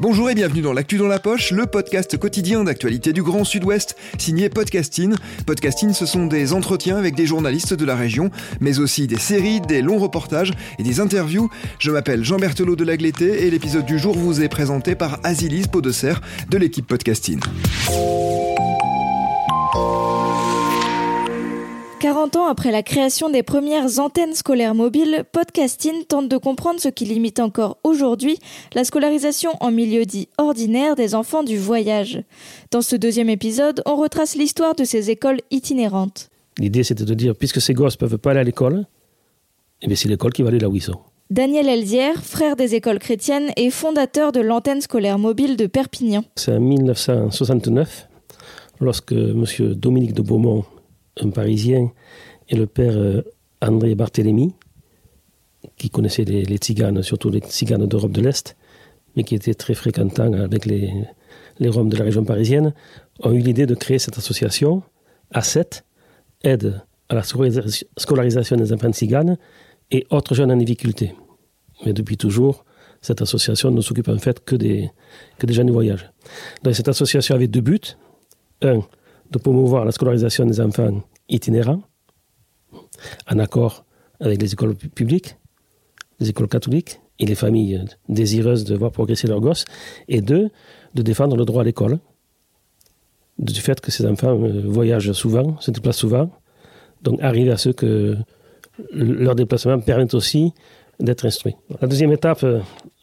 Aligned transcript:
Bonjour 0.00 0.30
et 0.30 0.34
bienvenue 0.34 0.62
dans 0.62 0.72
l'actu 0.72 0.96
dans 0.96 1.06
la 1.06 1.18
poche, 1.18 1.50
le 1.50 1.66
podcast 1.66 2.16
quotidien 2.16 2.64
d'actualité 2.64 3.12
du 3.12 3.22
Grand 3.22 3.44
Sud-Ouest, 3.44 3.94
signé 4.16 4.48
Podcasting. 4.48 5.14
Podcasting, 5.44 5.92
ce 5.92 6.06
sont 6.06 6.26
des 6.26 6.52
entretiens 6.52 6.96
avec 6.96 7.14
des 7.14 7.26
journalistes 7.26 7.74
de 7.74 7.84
la 7.84 7.94
région, 7.94 8.30
mais 8.60 8.78
aussi 8.78 9.06
des 9.06 9.18
séries, 9.18 9.60
des 9.60 9.82
longs 9.82 9.98
reportages 9.98 10.52
et 10.78 10.82
des 10.82 11.00
interviews. 11.00 11.50
Je 11.78 11.90
m'appelle 11.90 12.24
Jean 12.24 12.38
Berthelot 12.38 12.74
de 12.74 12.84
Lagleté 12.84 13.46
et 13.46 13.50
l'épisode 13.50 13.84
du 13.84 13.98
jour 13.98 14.16
vous 14.16 14.40
est 14.40 14.48
présenté 14.48 14.94
par 14.94 15.18
Azilise 15.24 15.66
Podesser 15.66 16.14
de 16.48 16.56
l'équipe 16.56 16.86
Podcasting. 16.86 17.40
40 21.98 22.36
ans 22.36 22.46
après 22.46 22.70
la 22.70 22.84
création 22.84 23.28
des 23.28 23.42
premières 23.42 23.98
antennes 23.98 24.34
scolaires 24.34 24.74
mobiles, 24.74 25.24
Podcasting 25.32 26.04
tente 26.04 26.28
de 26.28 26.36
comprendre 26.36 26.78
ce 26.78 26.88
qui 26.88 27.04
limite 27.04 27.40
encore 27.40 27.78
aujourd'hui 27.82 28.38
la 28.74 28.84
scolarisation 28.84 29.50
en 29.60 29.72
milieu 29.72 30.04
dit 30.04 30.28
ordinaire 30.38 30.94
des 30.94 31.16
enfants 31.16 31.42
du 31.42 31.58
voyage. 31.58 32.22
Dans 32.70 32.82
ce 32.82 32.94
deuxième 32.94 33.28
épisode, 33.28 33.82
on 33.84 33.96
retrace 33.96 34.36
l'histoire 34.36 34.76
de 34.76 34.84
ces 34.84 35.10
écoles 35.10 35.40
itinérantes. 35.50 36.30
L'idée, 36.58 36.84
c'était 36.84 37.04
de 37.04 37.14
dire, 37.14 37.34
puisque 37.34 37.60
ces 37.60 37.74
gosses 37.74 37.94
ne 37.94 38.06
peuvent 38.06 38.18
pas 38.18 38.30
aller 38.30 38.40
à 38.40 38.44
l'école, 38.44 38.86
eh 39.82 39.96
c'est 39.96 40.08
l'école 40.08 40.32
qui 40.32 40.42
va 40.42 40.50
aller 40.50 40.60
là 40.60 40.68
où 40.68 40.76
ils 40.76 40.82
sont. 40.82 41.00
Daniel 41.30 41.68
Elzière, 41.68 42.22
frère 42.22 42.54
des 42.54 42.76
écoles 42.76 43.00
chrétiennes 43.00 43.50
et 43.56 43.70
fondateur 43.70 44.30
de 44.30 44.40
l'antenne 44.40 44.80
scolaire 44.80 45.18
mobile 45.18 45.56
de 45.56 45.66
Perpignan. 45.66 46.22
C'est 46.36 46.52
en 46.52 46.60
1969, 46.60 48.08
lorsque 48.80 49.12
M. 49.12 49.44
Dominique 49.74 50.14
de 50.14 50.22
Beaumont 50.22 50.64
un 51.20 51.30
Parisien, 51.30 51.90
et 52.48 52.56
le 52.56 52.66
père 52.66 52.96
euh, 52.96 53.22
André 53.60 53.94
Barthélemy, 53.94 54.54
qui 55.76 55.90
connaissait 55.90 56.24
les, 56.24 56.58
tziganes, 56.58 57.02
surtout 57.02 57.30
les 57.30 57.40
tziganes 57.40 57.86
d'Europe 57.86 58.12
de 58.12 58.20
l'Est, 58.20 58.56
mais 59.16 59.24
qui 59.24 59.34
était 59.34 59.54
très 59.54 59.74
fréquentant 59.74 60.32
avec 60.32 60.64
les, 60.66 60.92
les 61.58 61.68
Roms 61.68 61.88
de 61.88 61.96
la 61.96 62.04
région 62.04 62.24
parisienne, 62.24 62.72
ont 63.20 63.32
eu 63.32 63.38
l'idée 63.38 63.66
de 63.66 63.74
créer 63.74 63.98
cette 63.98 64.18
association, 64.18 64.82
A7, 65.34 65.82
aide 66.44 66.80
à 67.08 67.14
la 67.14 67.22
scolarisation 67.22 68.56
des 68.56 68.72
enfants 68.72 68.90
tziganes 68.90 69.36
et 69.90 70.06
autres 70.10 70.34
jeunes 70.34 70.52
en 70.52 70.56
difficulté. 70.56 71.14
Mais 71.84 71.92
depuis 71.92 72.16
toujours, 72.16 72.64
cette 73.00 73.22
association 73.22 73.70
ne 73.70 73.80
s'occupe 73.80 74.08
en 74.08 74.18
fait 74.18 74.44
que 74.44 74.56
des, 74.56 74.90
que 75.38 75.46
des 75.46 75.54
jeunes 75.54 75.66
du 75.66 75.72
voyage. 75.72 76.10
Donc 76.62 76.74
cette 76.74 76.88
association 76.88 77.34
avait 77.34 77.46
deux 77.46 77.60
buts. 77.60 77.96
Un, 78.62 78.80
de 79.30 79.38
promouvoir 79.38 79.84
la 79.84 79.92
scolarisation 79.92 80.46
des 80.46 80.60
enfants 80.60 81.02
itinérants, 81.28 81.82
en 83.30 83.38
accord 83.38 83.84
avec 84.20 84.40
les 84.40 84.52
écoles 84.52 84.74
publiques, 84.74 85.36
les 86.20 86.30
écoles 86.30 86.48
catholiques 86.48 87.00
et 87.18 87.26
les 87.26 87.34
familles 87.34 87.84
désireuses 88.08 88.64
de 88.64 88.76
voir 88.76 88.90
progresser 88.90 89.26
leurs 89.26 89.40
gosses, 89.40 89.64
et 90.08 90.20
deux, 90.20 90.50
de 90.94 91.02
défendre 91.02 91.36
le 91.36 91.44
droit 91.44 91.62
à 91.62 91.64
l'école, 91.64 91.98
du 93.38 93.60
fait 93.60 93.80
que 93.80 93.90
ces 93.90 94.06
enfants 94.06 94.40
euh, 94.42 94.62
voyagent 94.64 95.12
souvent, 95.12 95.60
se 95.60 95.70
déplacent 95.70 95.98
souvent, 95.98 96.30
donc 97.02 97.20
arriver 97.22 97.50
à 97.50 97.56
ce 97.56 97.70
que 97.70 98.16
leur 98.92 99.34
déplacement 99.34 99.78
permette 99.78 100.14
aussi 100.14 100.52
d'être 101.00 101.24
instruits. 101.26 101.54
La 101.80 101.86
deuxième 101.86 102.12
étape, 102.12 102.44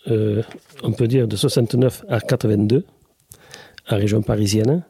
euh, 0.08 0.42
on 0.84 0.92
peut 0.92 1.08
dire 1.08 1.28
de 1.28 1.36
69 1.36 2.04
à 2.10 2.20
82, 2.20 2.86
en 3.90 3.96
région 3.96 4.22
parisienne, 4.22 4.84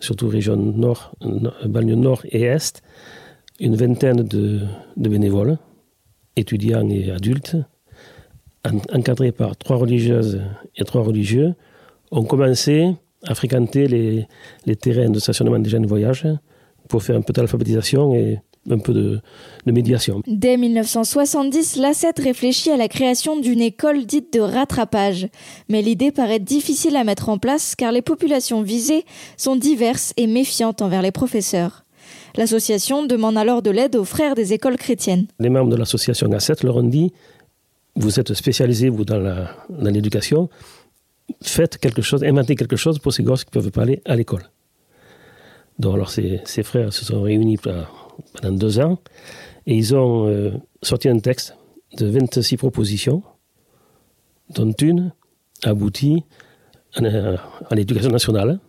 surtout 0.00 0.28
région 0.28 0.56
nord, 0.56 1.12
banlieue 1.66 1.94
nord 1.94 2.22
et 2.28 2.42
est, 2.42 2.82
une 3.60 3.76
vingtaine 3.76 4.22
de, 4.22 4.60
bénévoles, 4.96 5.58
étudiants 6.36 6.88
et 6.88 7.10
adultes, 7.10 7.56
encadrés 8.92 9.32
par 9.32 9.56
trois 9.56 9.76
religieuses 9.76 10.40
et 10.76 10.84
trois 10.84 11.02
religieux, 11.02 11.54
ont 12.10 12.24
commencé 12.24 12.94
à 13.24 13.34
fréquenter 13.34 13.86
les, 13.86 14.26
les 14.66 14.76
terrains 14.76 15.10
de 15.10 15.18
stationnement 15.18 15.58
des 15.58 15.70
jeunes 15.70 15.86
voyages 15.86 16.26
pour 16.88 17.02
faire 17.02 17.16
un 17.16 17.22
peu 17.22 17.32
d'alphabétisation 17.32 18.14
et 18.14 18.38
un 18.70 18.78
peu 18.78 18.92
de, 18.92 19.20
de, 19.66 19.72
médiation. 19.72 20.22
Dès 20.26 20.56
1970, 20.56 21.76
l'ACET 21.76 22.14
réfléchit 22.18 22.70
à 22.70 22.76
la 22.76 22.88
création 22.88 23.38
d'une 23.38 23.60
école 23.60 24.06
dite 24.06 24.32
de 24.32 24.40
rattrapage. 24.40 25.28
Mais 25.68 25.82
l'idée 25.82 26.12
paraît 26.12 26.38
difficile 26.38 26.96
à 26.96 27.04
mettre 27.04 27.28
en 27.28 27.38
place 27.38 27.74
car 27.74 27.92
les 27.92 28.02
populations 28.02 28.62
visées 28.62 29.04
sont 29.36 29.56
diverses 29.56 30.12
et 30.16 30.26
méfiantes 30.26 30.82
envers 30.82 31.02
les 31.02 31.12
professeurs. 31.12 31.84
L'association 32.36 33.06
demande 33.06 33.38
alors 33.38 33.62
de 33.62 33.70
l'aide 33.70 33.96
aux 33.96 34.04
frères 34.04 34.34
des 34.34 34.52
écoles 34.52 34.76
chrétiennes. 34.76 35.26
Les 35.40 35.48
membres 35.48 35.70
de 35.70 35.76
l'association 35.76 36.30
ACET 36.32 36.62
leur 36.62 36.76
ont 36.76 36.82
dit 36.82 37.12
Vous 37.96 38.20
êtes 38.20 38.34
spécialisés, 38.34 38.90
vous, 38.90 39.04
dans 39.04 39.56
l'éducation, 39.70 40.50
faites 41.42 41.78
quelque 41.78 42.02
chose, 42.02 42.22
inventez 42.24 42.54
quelque 42.54 42.76
chose 42.76 42.98
pour 42.98 43.12
ces 43.12 43.22
gosses 43.22 43.44
qui 43.44 43.56
ne 43.56 43.62
peuvent 43.62 43.72
pas 43.72 43.82
aller 43.82 44.02
à 44.04 44.16
l'école. 44.16 44.42
Donc, 45.78 45.94
alors, 45.94 46.10
ces, 46.10 46.40
ces 46.44 46.62
frères 46.62 46.92
se 46.92 47.04
sont 47.04 47.22
réunis 47.22 47.58
pendant 48.34 48.54
deux 48.54 48.80
ans 48.80 48.98
et 49.66 49.74
ils 49.76 49.94
ont 49.94 50.28
euh, 50.28 50.52
sorti 50.82 51.08
un 51.08 51.18
texte 51.18 51.56
de 51.96 52.06
26 52.06 52.56
propositions, 52.56 53.22
dont 54.50 54.72
une 54.72 55.12
aboutit 55.64 56.24
à, 56.94 57.74
l'éducation 57.74 58.10
nationale, 58.10 58.60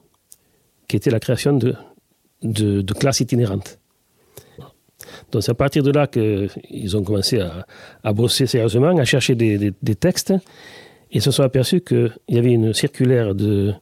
qui 0.87 0.95
était 0.95 1.11
la 1.11 1.19
création 1.19 1.53
de, 1.53 2.81
classes 2.93 3.19
itinérantes. 3.19 3.79
Donc 5.31 5.43
c'est 5.43 5.51
à 5.51 5.55
partir 5.55 5.83
de 5.83 5.91
là 5.91 6.07
qu'ils 6.07 6.97
ont 6.97 7.03
commencé 7.03 7.39
à, 8.03 8.13
bosser 8.13 8.47
sérieusement, 8.47 8.97
à 8.97 9.05
chercher 9.05 9.35
des, 9.35 9.57
des, 9.57 9.73
des 9.81 9.95
textes, 9.95 10.33
et 11.11 11.19
se 11.19 11.31
sont 11.31 11.43
aperçus 11.43 11.81
qu'il 11.81 12.13
y 12.29 12.37
avait 12.37 12.51
une 12.51 12.73
circulaire 12.73 13.35
de 13.35 13.73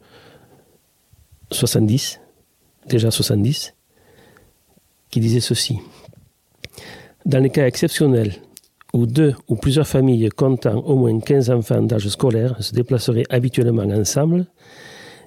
70, 1.52 2.20
déjà 2.88 3.10
70, 3.10 3.75
qui 5.10 5.20
disait 5.20 5.40
ceci. 5.40 5.80
Dans 7.26 7.40
les 7.40 7.50
cas 7.50 7.66
exceptionnels 7.66 8.34
où 8.94 9.06
deux 9.06 9.34
ou 9.48 9.56
plusieurs 9.56 9.88
familles 9.88 10.30
comptant 10.30 10.78
au 10.80 10.96
moins 10.96 11.20
15 11.20 11.50
enfants 11.50 11.82
d'âge 11.82 12.08
scolaire 12.08 12.56
se 12.64 12.74
déplaceraient 12.74 13.26
habituellement 13.30 13.84
ensemble, 13.84 14.46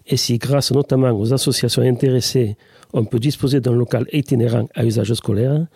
et 0.07 0.17
si 0.17 0.39
grâce 0.39 0.73
notamment 0.73 1.11
aux 1.11 1.35
associations 1.35 1.83
intéressées 1.83 2.57
on 2.93 3.05
peut 3.05 3.19
disposer 3.19 3.61
d'un 3.61 3.73
local 3.73 4.07
itinérant 4.13 4.67
à 4.75 4.85
usage 4.85 5.13
scolaire, 5.15 5.67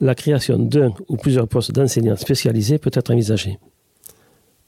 la 0.00 0.14
création 0.14 0.58
d'un 0.58 0.92
ou 1.08 1.16
plusieurs 1.16 1.48
postes 1.48 1.72
d'enseignants 1.72 2.16
spécialisés 2.16 2.78
peut 2.78 2.90
être 2.92 3.12
envisagée. 3.12 3.58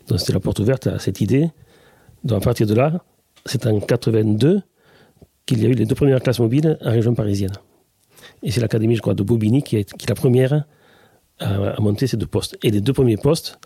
Donc 0.08 0.20
c'était 0.20 0.32
la 0.32 0.40
porte 0.40 0.60
ouverte 0.60 0.86
à 0.86 0.98
cette 0.98 1.20
idée. 1.20 1.50
Donc 2.22 2.42
à 2.42 2.44
partir 2.44 2.66
de 2.66 2.74
là, 2.74 3.04
c'est 3.44 3.66
en 3.66 3.80
82 3.80 4.62
qu'il 5.44 5.62
y 5.62 5.66
a 5.66 5.68
eu 5.68 5.74
les 5.74 5.84
deux 5.84 5.94
premières 5.94 6.20
classes 6.20 6.38
mobiles 6.38 6.78
en 6.80 6.90
région 6.90 7.14
parisienne. 7.14 7.52
Et 8.42 8.50
c'est 8.50 8.60
l'Académie, 8.60 8.96
je 8.96 9.00
crois, 9.00 9.14
de 9.14 9.22
Bobigny 9.22 9.62
qui 9.62 9.76
est, 9.76 9.92
qui 9.94 10.06
est 10.06 10.08
la 10.08 10.14
première 10.14 10.64
à, 11.40 11.46
à, 11.46 11.80
monter 11.80 12.06
ces 12.06 12.16
deux 12.16 12.26
postes. 12.26 12.58
Et 12.62 12.70
les 12.70 12.80
deux 12.80 12.92
premiers 12.92 13.16
postes 13.16 13.58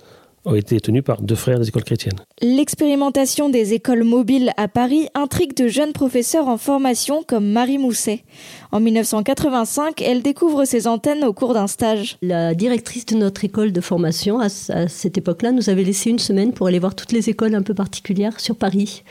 ont 0.45 0.55
été 0.55 0.81
tenus 0.81 1.03
par 1.05 1.21
deux 1.21 1.35
frères 1.35 1.59
des 1.59 1.69
écoles 1.69 1.85
chrétiennes. 1.85 2.19
L'expérimentation 2.41 3.49
des 3.49 3.75
écoles 3.75 4.05
mobiles 4.05 4.53
à 4.57 4.69
Paris 4.69 5.09
intrigue 5.15 5.55
de 5.55 5.69
jeunes 5.69 5.93
professeurs 5.93 6.49
en 6.49 6.57
formation 6.57 7.23
comme 7.27 7.47
Marie 7.47 7.79
Mousset. 7.79 8.25
En 8.73 8.81
1985, 8.81 10.01
elle 10.01 10.23
découvre 10.23 10.65
ces 10.65 10.87
antennes 10.87 11.25
au 11.25 11.33
cours 11.33 11.55
d'un 11.55 11.67
stage. 11.67 12.17
La 12.23 12.55
directrice 12.55 13.07
de 13.07 13.17
notre 13.17 13.45
école 13.45 13.73
de 13.73 13.81
formation, 13.81 14.39
à, 14.41 14.47
à 14.47 14.89
cette 14.89 15.19
époque-là, 15.19 15.53
nous 15.53 15.69
avait 15.71 15.85
laissé 15.85 16.11
une 16.11 16.19
semaine 16.19 16.53
pour 16.53 16.69
aller 16.69 16.79
voir 16.79 16.95
toutes 16.95 17.13
les 17.13 17.29
écoles 17.29 17.55
un 17.55 17.63
peu 17.63 17.75
particulières 17.75 18.41
sur 18.41 18.57
Paris. 18.57 19.03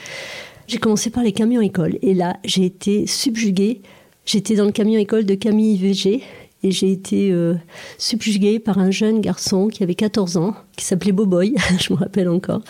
J'ai 0.67 0.79
commencé 0.79 1.09
par 1.09 1.23
les 1.23 1.31
camions 1.31 1.61
écoles 1.61 1.97
et 2.01 2.13
là, 2.13 2.37
j'ai 2.43 2.65
été 2.65 3.07
subjuguée 3.07 3.81
J'étais 4.27 4.55
dans 4.55 4.65
le 4.65 4.73
camion 4.73 4.99
école 4.99 5.23
de 5.23 5.35
Camille 5.35 5.77
VG 5.77 6.21
et 6.61 6.71
j'ai 6.71 6.91
été 6.91 7.31
euh, 7.31 7.53
subjuguée 7.97 8.59
par 8.59 8.77
un 8.77 8.91
jeune 8.91 9.21
garçon 9.21 9.69
qui 9.69 9.83
avait 9.83 9.95
14 9.95 10.35
ans, 10.35 10.53
qui 10.75 10.83
s'appelait 10.83 11.13
Boboy, 11.13 11.55
je 11.79 11.93
me 11.93 11.97
rappelle 11.97 12.27
encore, 12.27 12.61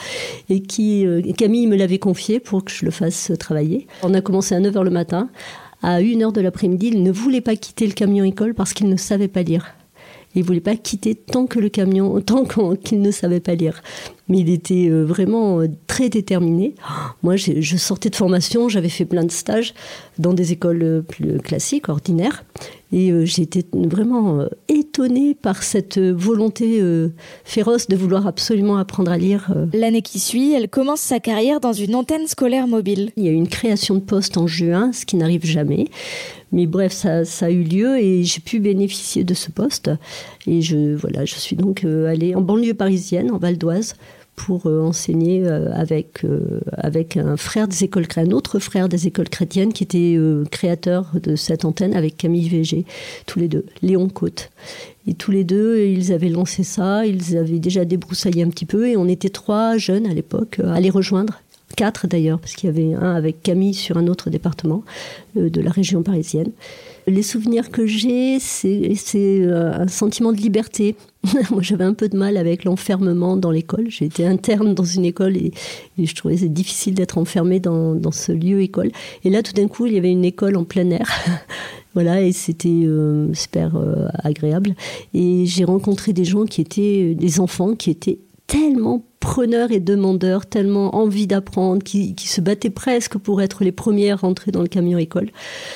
et 0.50 0.62
qui 0.62 1.04
euh, 1.07 1.19
Camille 1.36 1.65
me 1.65 1.75
l'avait 1.75 1.98
confié 1.98 2.39
pour 2.39 2.63
que 2.63 2.71
je 2.71 2.86
le 2.86 2.92
fasse 2.92 3.31
travailler. 3.39 3.88
On 4.04 4.13
a 4.13 4.21
commencé 4.21 4.54
à 4.54 4.59
9h 4.59 4.83
le 4.83 4.92
matin. 4.92 5.30
À 5.81 6.00
1h 6.00 6.31
de 6.31 6.42
l'après-midi, 6.42 6.92
il 6.94 7.01
ne 7.01 7.12
voulait 7.12 7.42
pas 7.42 7.56
quitter 7.56 7.88
le 7.88 7.94
camion 7.94 8.24
école 8.24 8.54
parce 8.54 8.74
qu'il 8.74 8.88
ne 8.88 8.95
savait 8.95 9.27
pas 9.27 9.42
lire. 9.42 9.65
Il 10.38 10.44
voulait 10.44 10.60
pas 10.60 10.75
quitter 10.75 11.16
tant 11.16 11.48
que 11.48 11.57
le 11.57 11.68
camion, 11.68 12.22
tant 12.22 12.45
qu'il 12.75 13.01
ne 13.01 13.10
savait 13.10 13.39
pas 13.39 13.56
lire. 13.56 13.81
Mais 14.30 14.38
il 14.38 14.51
était 14.51 14.88
euh, 14.88 15.04
vraiment 15.04 15.62
euh, 15.62 15.68
très 15.88 16.10
déterminé. 16.10 16.75
Moi, 17.24 17.38
je 17.38 17.78
sortais 17.78 18.12
de 18.12 18.16
formation, 18.16 18.69
j'avais 18.69 18.89
fait 18.89 19.06
plein 19.06 19.24
de 19.24 19.31
stages 19.31 19.74
dans 20.19 20.34
des 20.34 20.51
écoles 20.51 20.84
euh, 20.84 21.01
plus 21.01 21.39
classiques, 21.39 21.89
ordinaires. 21.89 22.44
Et 22.92 23.07
été 23.10 23.66
vraiment 23.74 24.45
étonnée 24.97 25.35
par 25.35 25.61
cette 25.61 25.99
volonté 25.99 26.81
féroce 27.44 27.88
de 27.88 27.95
vouloir 27.95 28.25
absolument 28.25 28.77
apprendre 28.77 29.11
à 29.11 29.17
lire. 29.17 29.53
L'année 29.71 30.01
qui 30.01 30.19
suit, 30.19 30.53
elle 30.53 30.69
commence 30.69 31.01
sa 31.01 31.19
carrière 31.19 31.59
dans 31.59 31.73
une 31.73 31.94
antenne 31.94 32.25
scolaire 32.25 32.67
mobile. 32.67 33.11
Il 33.15 33.23
y 33.23 33.27
a 33.27 33.31
eu 33.31 33.35
une 33.35 33.47
création 33.47 33.94
de 33.94 33.99
poste 33.99 34.38
en 34.38 34.47
juin, 34.47 34.91
ce 34.94 35.05
qui 35.05 35.15
n'arrive 35.15 35.45
jamais. 35.45 35.85
Mais 36.51 36.65
bref, 36.65 36.94
ça, 36.94 37.25
ça, 37.25 37.45
a 37.45 37.49
eu 37.51 37.61
lieu 37.61 37.99
et 37.99 38.23
j'ai 38.23 38.39
pu 38.39 38.59
bénéficier 38.59 39.23
de 39.23 39.35
ce 39.35 39.51
poste. 39.51 39.91
Et 40.47 40.63
je, 40.63 40.95
voilà, 40.95 41.25
je 41.25 41.35
suis 41.35 41.55
donc 41.55 41.83
allée 41.83 42.33
en 42.33 42.41
banlieue 42.41 42.73
parisienne, 42.73 43.29
en 43.31 43.38
Val 43.38 43.59
d'Oise, 43.59 43.94
pour 44.38 44.68
euh, 44.68 44.81
enseigner 44.81 45.45
euh, 45.45 45.74
avec, 45.74 46.24
euh, 46.24 46.62
avec 46.72 47.18
un 47.18 47.36
frère 47.36 47.68
des 47.68 47.84
écoles 47.84 48.06
un 48.16 48.31
autre 48.31 48.60
frère 48.60 48.88
des 48.88 49.07
écoles 49.07 49.28
chrétiennes 49.28 49.74
qui 49.74 49.84
était 49.84 50.18
créateur 50.50 51.12
de 51.22 51.36
cette 51.36 51.66
antenne 51.66 51.94
avec 51.94 52.16
Camille 52.16 52.48
Végé, 52.48 52.86
tous 53.25 53.39
les 53.39 53.48
deux, 53.48 53.66
Léon 53.81 54.07
Côte. 54.07 54.50
Et 55.07 55.13
tous 55.13 55.31
les 55.31 55.44
deux, 55.44 55.80
ils 55.80 56.13
avaient 56.13 56.30
lancé 56.30 56.63
ça, 56.63 57.06
ils 57.06 57.38
avaient 57.38 57.60
déjà 57.60 57.84
débroussaillé 57.84 58.44
un 58.44 58.50
petit 58.50 58.66
peu, 58.66 58.88
et 58.88 58.98
on 58.98 59.07
était 59.07 59.30
trois 59.30 59.78
jeunes 59.78 60.06
à 60.06 60.13
l'époque 60.13 60.60
à 60.63 60.80
les 60.80 60.90
rejoindre. 60.90 61.42
Quatre 61.75 62.08
d'ailleurs, 62.08 62.40
parce 62.40 62.54
qu'il 62.56 62.68
y 62.68 62.69
avait 62.69 62.94
un 62.94 63.14
avec 63.14 63.44
Camille 63.44 63.74
sur 63.74 63.98
un 63.98 64.08
autre 64.08 64.30
département 64.30 64.84
de 65.36 65.62
la 65.62 65.69
région 65.69 66.02
parisienne. 66.02 66.52
Les 67.08 67.22
souvenirs 67.22 67.72
que 67.72 67.86
j'ai, 67.86 68.40
c'est 68.40 69.46
un 69.52 69.88
sentiment 69.88 70.31
de 70.31 70.38
liberté. 70.38 70.96
Moi, 71.52 71.62
j'avais 71.62 71.84
un 71.84 71.94
peu 71.94 72.10
de 72.10 72.18
mal 72.18 72.38
avec 72.38 72.64
l'enfermement 72.64 73.38
dans 73.38 73.52
l'école. 73.52 73.86
J'ai 73.90 74.06
été 74.06 74.25
interne 74.25 74.74
dans 74.74 74.84
une 74.84 75.06
école 75.06 75.38
et, 75.38 75.52
je 75.98 76.16
trouvais 76.16 76.38
c'est 76.38 76.50
difficile 76.50 76.94
d'être 76.94 77.18
enfermé 77.18 77.60
dans, 77.60 77.96
dans, 77.96 78.12
ce 78.12 78.31
lieu 78.31 78.62
école. 78.62 78.92
Et 79.24 79.30
là, 79.30 79.44
tout 79.44 79.54
d'un 79.54 79.68
coup, 79.68 79.86
il 79.86 79.94
y 79.94 79.98
avait 79.98 80.12
une 80.12 80.25
école 80.25 80.56
en 80.58 80.64
plein 80.64 80.90
air. 80.90 81.08
voilà, 81.94 82.22
et 82.22 82.31
c'était 82.31 82.69
euh, 82.69 83.34
super 83.34 83.75
euh, 83.75 84.08
agréable. 84.24 84.75
Et 85.14 85.46
j'ai 85.46 85.64
rencontré 85.64 86.14
des 86.14 86.25
gens 86.25 86.46
qui 86.46 86.62
étaient, 86.62 87.16
des 87.16 87.40
enfants 87.40 87.75
qui 87.75 87.90
étaient 87.90 88.19
tellement 88.47 89.03
preneurs 89.19 89.71
et 89.71 89.81
demandeurs, 89.81 90.45
tellement 90.45 90.95
envie 90.95 91.27
d'apprendre, 91.27 91.83
qui, 91.83 92.15
se 92.17 92.39
battaient 92.39 92.69
presque 92.69 93.17
pour 93.17 93.41
être 93.41 93.63
les 93.63 93.73
premières 93.73 94.21
rentrées 94.21 94.51
dans 94.51 94.61
le 94.61 94.69
camion 94.69 94.97
école. 94.97 95.29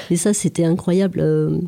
Et 0.10 0.16
ça, 0.16 0.34
c'était 0.34 0.64
incroyable. 0.64 1.20
Euh, 1.22 1.60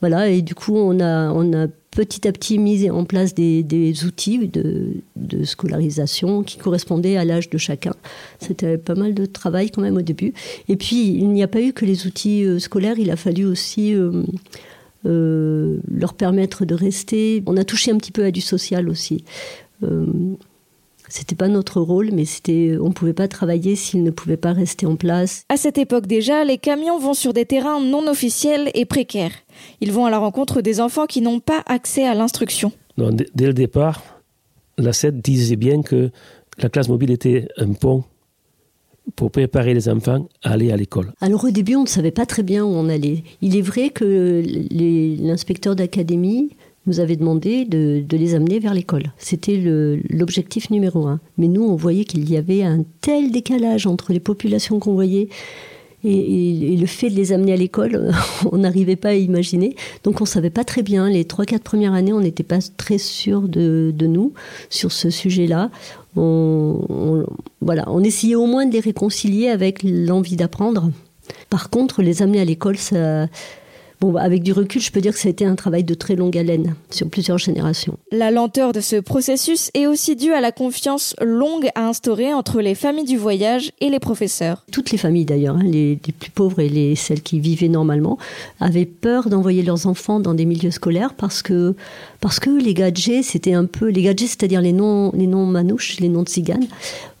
voilà, 0.00 0.28
et 0.28 0.42
du 0.42 0.54
coup, 0.54 0.76
on 0.76 1.00
a, 1.00 1.30
on 1.30 1.52
a 1.54 1.66
petit 1.90 2.28
à 2.28 2.32
petit 2.32 2.58
mis 2.58 2.90
en 2.90 3.04
place 3.04 3.34
des, 3.34 4.04
outils 4.04 4.48
de, 4.48 4.88
de, 5.16 5.44
scolarisation 5.44 6.42
qui 6.42 6.58
correspondaient 6.58 7.16
à 7.16 7.24
l'âge 7.24 7.48
de 7.48 7.58
chacun. 7.58 7.92
C'était 8.38 8.76
pas 8.76 8.94
mal 8.94 9.14
de 9.14 9.24
travail 9.24 9.70
quand 9.70 9.82
même 9.82 9.96
au 9.96 10.02
début. 10.02 10.34
Et 10.68 10.76
puis, 10.76 11.14
il 11.14 11.30
n'y 11.30 11.42
a 11.42 11.48
pas 11.48 11.62
eu 11.62 11.72
que 11.72 11.86
les 11.86 12.06
outils 12.06 12.44
euh, 12.44 12.58
scolaires, 12.58 12.98
il 12.98 13.10
a 13.10 13.16
fallu 13.16 13.46
aussi... 13.46 13.94
Euh, 15.06 15.78
leur 15.90 16.12
permettre 16.12 16.66
de 16.66 16.74
rester. 16.74 17.42
On 17.46 17.56
a 17.56 17.64
touché 17.64 17.90
un 17.90 17.96
petit 17.96 18.12
peu 18.12 18.22
à 18.22 18.30
du 18.30 18.42
social 18.42 18.86
aussi. 18.90 19.24
C'était 21.10 21.34
pas 21.34 21.48
notre 21.48 21.80
rôle, 21.80 22.10
mais 22.12 22.24
c'était, 22.24 22.76
on 22.80 22.92
pouvait 22.92 23.12
pas 23.12 23.26
travailler 23.26 23.74
s'ils 23.74 24.04
ne 24.04 24.12
pouvaient 24.12 24.36
pas 24.36 24.52
rester 24.52 24.86
en 24.86 24.94
place. 24.94 25.44
À 25.48 25.56
cette 25.56 25.76
époque 25.76 26.06
déjà, 26.06 26.44
les 26.44 26.56
camions 26.56 27.00
vont 27.00 27.14
sur 27.14 27.32
des 27.32 27.44
terrains 27.44 27.80
non 27.80 28.06
officiels 28.06 28.70
et 28.74 28.84
précaires. 28.84 29.32
Ils 29.80 29.90
vont 29.90 30.06
à 30.06 30.10
la 30.10 30.18
rencontre 30.18 30.60
des 30.62 30.80
enfants 30.80 31.06
qui 31.06 31.20
n'ont 31.20 31.40
pas 31.40 31.62
accès 31.66 32.06
à 32.06 32.14
l'instruction. 32.14 32.70
Dès 32.96 33.46
le 33.46 33.52
départ, 33.52 34.02
la 34.78 34.92
SED 34.92 35.20
disait 35.20 35.56
bien 35.56 35.82
que 35.82 36.10
la 36.58 36.68
classe 36.68 36.88
mobile 36.88 37.10
était 37.10 37.48
un 37.56 37.72
pont 37.72 38.04
pour 39.16 39.32
préparer 39.32 39.74
les 39.74 39.88
enfants 39.88 40.28
à 40.44 40.52
aller 40.52 40.70
à 40.70 40.76
l'école. 40.76 41.12
Alors 41.20 41.44
au 41.44 41.50
début, 41.50 41.74
on 41.74 41.82
ne 41.82 41.88
savait 41.88 42.12
pas 42.12 42.26
très 42.26 42.44
bien 42.44 42.64
où 42.64 42.68
on 42.68 42.88
allait. 42.88 43.24
Il 43.40 43.56
est 43.56 43.62
vrai 43.62 43.90
que 43.90 44.44
l'inspecteur 45.20 45.74
d'académie 45.74 46.50
nous 46.86 47.00
avait 47.00 47.16
demandé 47.16 47.64
de, 47.64 48.04
les 48.10 48.34
amener 48.34 48.58
vers 48.58 48.74
l'école. 48.74 49.12
C'était 49.18 49.60
l'objectif 50.08 50.70
numéro 50.70 51.06
un. 51.06 51.20
Mais 51.38 51.48
nous, 51.48 51.62
on 51.62 51.76
voyait 51.76 52.04
qu'il 52.04 52.28
y 52.30 52.36
avait 52.36 52.62
un 52.62 52.84
tel 53.00 53.30
décalage 53.30 53.86
entre 53.86 54.12
les 54.12 54.20
populations 54.20 54.78
qu'on 54.78 54.94
voyait 54.94 55.28
et, 56.02 56.76
le 56.78 56.86
fait 56.86 57.10
de 57.10 57.14
les 57.14 57.32
amener 57.32 57.52
à 57.52 57.56
l'école, 57.56 58.10
on 58.52 58.58
n'arrivait 58.58 58.96
pas 58.96 59.10
à 59.10 59.14
imaginer. 59.14 59.76
Donc 60.02 60.20
on 60.20 60.24
ne 60.24 60.28
savait 60.28 60.50
pas 60.50 60.64
très 60.64 60.82
bien. 60.82 61.08
Les 61.10 61.24
3-4 61.24 61.58
premières 61.60 61.92
années, 61.92 62.12
on 62.12 62.20
n'était 62.20 62.42
pas 62.42 62.58
très 62.76 62.98
sûr 62.98 63.42
de, 63.42 63.92
nous 64.00 64.32
sur 64.70 64.92
ce 64.92 65.10
sujet-là. 65.10 65.70
On, 66.16 67.26
voilà, 67.60 67.84
on 67.88 68.02
essayait 68.02 68.34
au 68.34 68.46
moins 68.46 68.66
de 68.66 68.72
les 68.72 68.80
réconcilier 68.80 69.48
avec 69.48 69.82
l'envie 69.82 70.36
d'apprendre. 70.36 70.90
Par 71.50 71.70
contre, 71.70 72.02
les 72.02 72.22
amener 72.22 72.40
à 72.40 72.44
l'école, 72.44 72.76
ça, 72.76 73.26
Bon, 74.00 74.12
bah, 74.12 74.22
avec 74.22 74.42
du 74.42 74.52
recul, 74.52 74.80
je 74.80 74.90
peux 74.90 75.02
dire 75.02 75.12
que 75.12 75.18
ça 75.18 75.28
a 75.28 75.30
été 75.30 75.44
un 75.44 75.54
travail 75.56 75.84
de 75.84 75.92
très 75.92 76.16
longue 76.16 76.36
haleine 76.38 76.74
sur 76.88 77.10
plusieurs 77.10 77.36
générations. 77.36 77.98
La 78.10 78.30
lenteur 78.30 78.72
de 78.72 78.80
ce 78.80 78.96
processus 78.96 79.70
est 79.74 79.86
aussi 79.86 80.16
due 80.16 80.32
à 80.32 80.40
la 80.40 80.52
confiance 80.52 81.14
longue 81.20 81.68
à 81.74 81.86
instaurer 81.86 82.32
entre 82.32 82.62
les 82.62 82.74
familles 82.74 83.04
du 83.04 83.18
voyage 83.18 83.72
et 83.80 83.90
les 83.90 83.98
professeurs. 83.98 84.64
Toutes 84.72 84.90
les 84.90 84.96
familles 84.96 85.26
d'ailleurs, 85.26 85.56
hein, 85.56 85.64
les, 85.64 85.96
plus 85.96 86.30
pauvres 86.30 86.60
et 86.60 86.70
les, 86.70 86.94
celles 86.94 87.20
qui 87.20 87.40
vivaient 87.40 87.68
normalement, 87.68 88.16
avaient 88.58 88.86
peur 88.86 89.28
d'envoyer 89.28 89.62
leurs 89.62 89.86
enfants 89.86 90.18
dans 90.18 90.32
des 90.32 90.46
milieux 90.46 90.70
scolaires 90.70 91.12
parce 91.12 91.42
que, 91.42 91.74
parce 92.20 92.40
que 92.40 92.48
les 92.48 92.72
gadgets, 92.72 93.22
c'était 93.22 93.52
un 93.52 93.66
peu, 93.66 93.88
les 93.88 94.02
gadgets, 94.02 94.28
c'est-à-dire 94.28 94.62
les 94.62 94.72
noms, 94.72 95.12
les 95.14 95.26
noms 95.26 95.44
manouches, 95.44 96.00
les 96.00 96.08
noms 96.08 96.22
de 96.22 96.28
tziganes, 96.28 96.68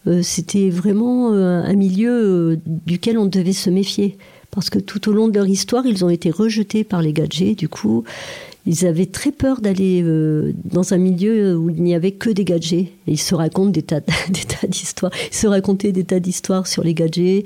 euh, 0.06 0.22
c'était 0.22 0.70
vraiment 0.70 1.32
euh, 1.32 1.62
un 1.62 1.74
milieu 1.74 2.10
euh, 2.10 2.56
duquel 2.86 3.18
on 3.18 3.26
devait 3.26 3.52
se 3.52 3.68
méfier 3.68 4.16
parce 4.50 4.70
que 4.70 4.78
tout 4.78 5.08
au 5.08 5.12
long 5.12 5.28
de 5.28 5.34
leur 5.34 5.46
histoire, 5.46 5.86
ils 5.86 6.04
ont 6.04 6.10
été 6.10 6.30
rejetés 6.30 6.84
par 6.84 7.02
les 7.02 7.12
gadgets. 7.12 7.56
Du 7.56 7.68
coup, 7.68 8.04
ils 8.66 8.86
avaient 8.86 9.06
très 9.06 9.32
peur 9.32 9.60
d'aller 9.60 10.02
euh, 10.02 10.52
dans 10.64 10.92
un 10.92 10.98
milieu 10.98 11.56
où 11.56 11.70
il 11.70 11.82
n'y 11.82 11.94
avait 11.94 12.12
que 12.12 12.30
des 12.30 12.44
gadgets. 12.44 12.88
Et 13.06 13.12
ils 13.12 13.20
se 13.20 13.34
racontent 13.34 13.70
des 13.70 13.82
tas, 13.82 14.00
d'histoires. 14.68 15.12
Ils 15.30 15.36
se 15.36 15.46
racontaient 15.46 15.92
des 15.92 16.04
tas 16.04 16.20
d'histoires 16.20 16.66
sur 16.66 16.82
les 16.82 16.94
gadgets. 16.94 17.44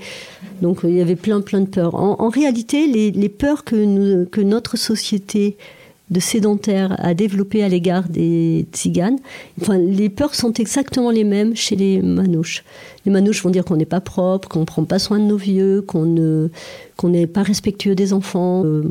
Donc 0.63 0.81
il 0.85 0.95
y 0.95 1.01
avait 1.01 1.17
plein, 1.17 1.41
plein 1.41 1.61
de 1.61 1.69
peurs. 1.69 1.95
En, 1.95 2.29
réalité, 2.29 2.87
les, 2.87 3.29
peurs 3.29 3.65
que 3.65 4.41
notre 4.41 4.77
société 4.77 5.57
de 6.11 6.21
sédentaires 6.21 6.97
à 6.99 7.15
développer 7.15 7.63
à 7.63 7.69
l'égard 7.69 8.09
des 8.09 8.67
tziganes. 8.73 9.19
Enfin, 9.61 9.79
les 9.79 10.11
peurs 10.11 10.35
sont 10.35 10.53
exactement 10.53 11.11
les 11.11 11.25
mêmes 11.25 11.57
chez 11.57 11.77
les 11.77 12.03
manouches. 12.03 12.63
Les 13.07 13.13
manouches 13.13 13.43
vont 13.43 13.51
dire 13.51 13.65
qu'on 13.65 13.77
n'est 13.77 13.87
pas 13.87 14.01
propre, 14.01 14.49
qu'on 14.49 14.61
ne 14.61 14.65
prend 14.65 14.85
pas 14.85 14.99
soin 14.99 15.19
de 15.19 15.25
nos 15.25 15.37
vieux, 15.37 15.83
qu'on 15.83 16.05
ne, 16.05 16.51
qu'on 16.97 17.09
n'est 17.09 17.27
pas 17.27 17.43
respectueux 17.43 17.95
des 17.95 18.13
enfants. 18.13 18.65
Euh, 18.65 18.83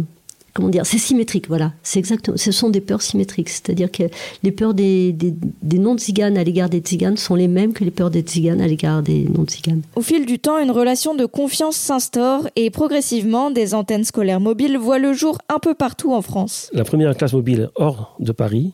comment 0.53 0.69
dire, 0.69 0.85
c'est 0.85 0.97
symétrique, 0.97 1.47
voilà. 1.47 1.73
C'est 1.83 1.99
exactement, 1.99 2.37
ce 2.37 2.51
sont 2.51 2.69
des 2.69 2.81
peurs 2.81 3.01
symétriques. 3.01 3.49
C'est-à-dire 3.49 3.91
que 3.91 4.03
les 4.43 4.51
peurs 4.51 4.73
des, 4.73 5.11
des, 5.11 5.79
non-tziganes 5.79 6.37
à 6.37 6.43
l'égard 6.43 6.69
des 6.69 6.79
tziganes 6.79 7.17
sont 7.17 7.35
les 7.35 7.47
mêmes 7.47 7.73
que 7.73 7.83
les 7.83 7.91
peurs 7.91 8.11
des 8.11 8.21
tziganes 8.21 8.61
à 8.61 8.67
l'égard 8.67 9.01
des 9.01 9.25
non-tziganes. 9.25 9.81
Au 9.95 10.01
fil 10.01 10.25
du 10.25 10.39
temps, 10.39 10.59
une 10.59 10.71
relation 10.71 11.15
de 11.15 11.25
confiance 11.25 11.75
s'instaure 11.75 12.47
et 12.55 12.69
progressivement, 12.69 13.51
des 13.51 13.73
antennes 13.73 14.03
scolaires 14.03 14.39
mobiles 14.39 14.77
voient 14.77 14.99
le 14.99 15.13
jour 15.13 15.37
un 15.49 15.59
peu 15.59 15.73
partout 15.73 16.13
en 16.13 16.21
France. 16.21 16.69
La 16.73 16.83
première 16.83 17.15
classe 17.15 17.33
mobile 17.33 17.69
hors 17.75 18.15
de 18.19 18.31
Paris, 18.31 18.73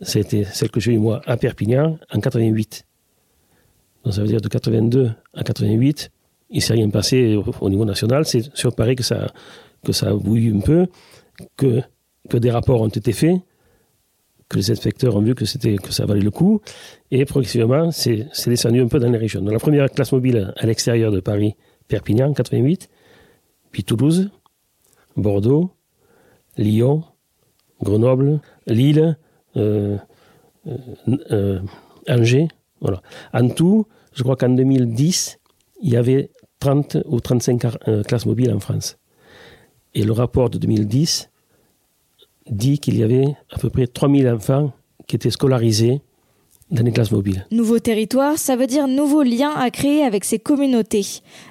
c'était 0.00 0.44
celle 0.44 0.70
que 0.70 0.80
j'ai 0.80 0.92
eue 0.92 0.98
moi 0.98 1.20
à 1.26 1.36
Perpignan 1.36 1.98
en 2.12 2.20
88. 2.20 2.84
Donc 4.04 4.14
ça 4.14 4.22
veut 4.22 4.28
dire 4.28 4.40
de 4.40 4.48
82 4.48 5.12
à 5.34 5.44
88, 5.44 6.10
il 6.50 6.60
s'est 6.60 6.74
rien 6.74 6.90
passé 6.90 7.38
au, 7.60 7.70
niveau 7.70 7.84
national. 7.84 8.24
C'est 8.26 8.54
sur 8.54 8.74
Paris 8.74 8.96
que 8.96 9.02
ça, 9.02 9.32
que 9.84 9.92
ça 9.92 10.08
a 10.10 10.14
bouilli 10.14 10.54
un 10.56 10.60
peu, 10.60 10.86
que, 11.56 11.82
que 12.28 12.36
des 12.36 12.50
rapports 12.50 12.80
ont 12.80 12.88
été 12.88 13.12
faits, 13.12 13.36
que 14.48 14.58
les 14.58 14.70
inspecteurs 14.70 15.16
ont 15.16 15.22
vu 15.22 15.34
que, 15.34 15.44
que 15.76 15.92
ça 15.92 16.06
valait 16.06 16.20
le 16.20 16.30
coup, 16.30 16.60
et 17.10 17.24
progressivement, 17.24 17.90
c'est, 17.90 18.28
descendu 18.46 18.80
un 18.80 18.88
peu 18.88 18.98
dans 18.98 19.10
les 19.10 19.18
régions. 19.18 19.40
Dans 19.40 19.52
la 19.52 19.58
première 19.58 19.90
classe 19.90 20.12
mobile 20.12 20.52
à 20.56 20.66
l'extérieur 20.66 21.10
de 21.10 21.20
Paris, 21.20 21.56
Perpignan, 21.88 22.32
88, 22.32 22.88
puis 23.70 23.84
Toulouse, 23.84 24.30
Bordeaux, 25.16 25.70
Lyon, 26.56 27.04
Grenoble, 27.82 28.40
Lille, 28.66 29.16
euh, 29.56 29.96
euh, 30.66 30.76
euh, 31.30 31.60
Angers. 32.08 32.48
Voilà. 32.80 33.02
En 33.32 33.48
tout, 33.48 33.86
je 34.14 34.22
crois 34.22 34.36
qu'en 34.36 34.50
2010, 34.50 35.38
il 35.82 35.90
y 35.90 35.96
avait 35.96 36.30
30 36.60 36.98
ou 37.06 37.20
35 37.20 38.04
classes 38.06 38.26
mobiles 38.26 38.52
en 38.52 38.60
France. 38.60 38.98
Et 39.94 40.04
le 40.04 40.12
rapport 40.12 40.50
de 40.50 40.58
2010 40.58 41.30
dit 42.50 42.78
qu'il 42.78 42.96
y 42.96 43.02
avait 43.02 43.36
à 43.50 43.58
peu 43.58 43.70
près 43.70 43.86
3000 43.86 44.28
enfants 44.28 44.72
qui 45.06 45.16
étaient 45.16 45.30
scolarisés 45.30 46.00
classes 46.92 47.12
mobiles. 47.12 47.46
Nouveau 47.50 47.78
territoire, 47.78 48.38
ça 48.38 48.56
veut 48.56 48.66
dire 48.66 48.88
nouveau 48.88 49.22
lien 49.22 49.50
à 49.56 49.70
créer 49.70 50.02
avec 50.02 50.24
ses 50.24 50.38
communautés. 50.38 51.06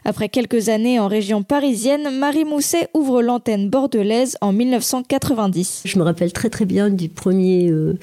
Après 0.05 0.29
quelques 0.29 0.69
années 0.69 0.99
en 0.99 1.07
région 1.07 1.43
parisienne, 1.43 2.09
Marie 2.17 2.45
Mousset 2.45 2.89
ouvre 2.93 3.21
l'antenne 3.21 3.69
bordelaise 3.69 4.37
en 4.41 4.51
1990. 4.51 5.83
Je 5.85 5.97
me 5.99 6.03
rappelle 6.03 6.33
très 6.33 6.49
très 6.49 6.65
bien 6.65 6.89
du 6.89 7.09
premier, 7.09 7.69
euh, 7.69 7.97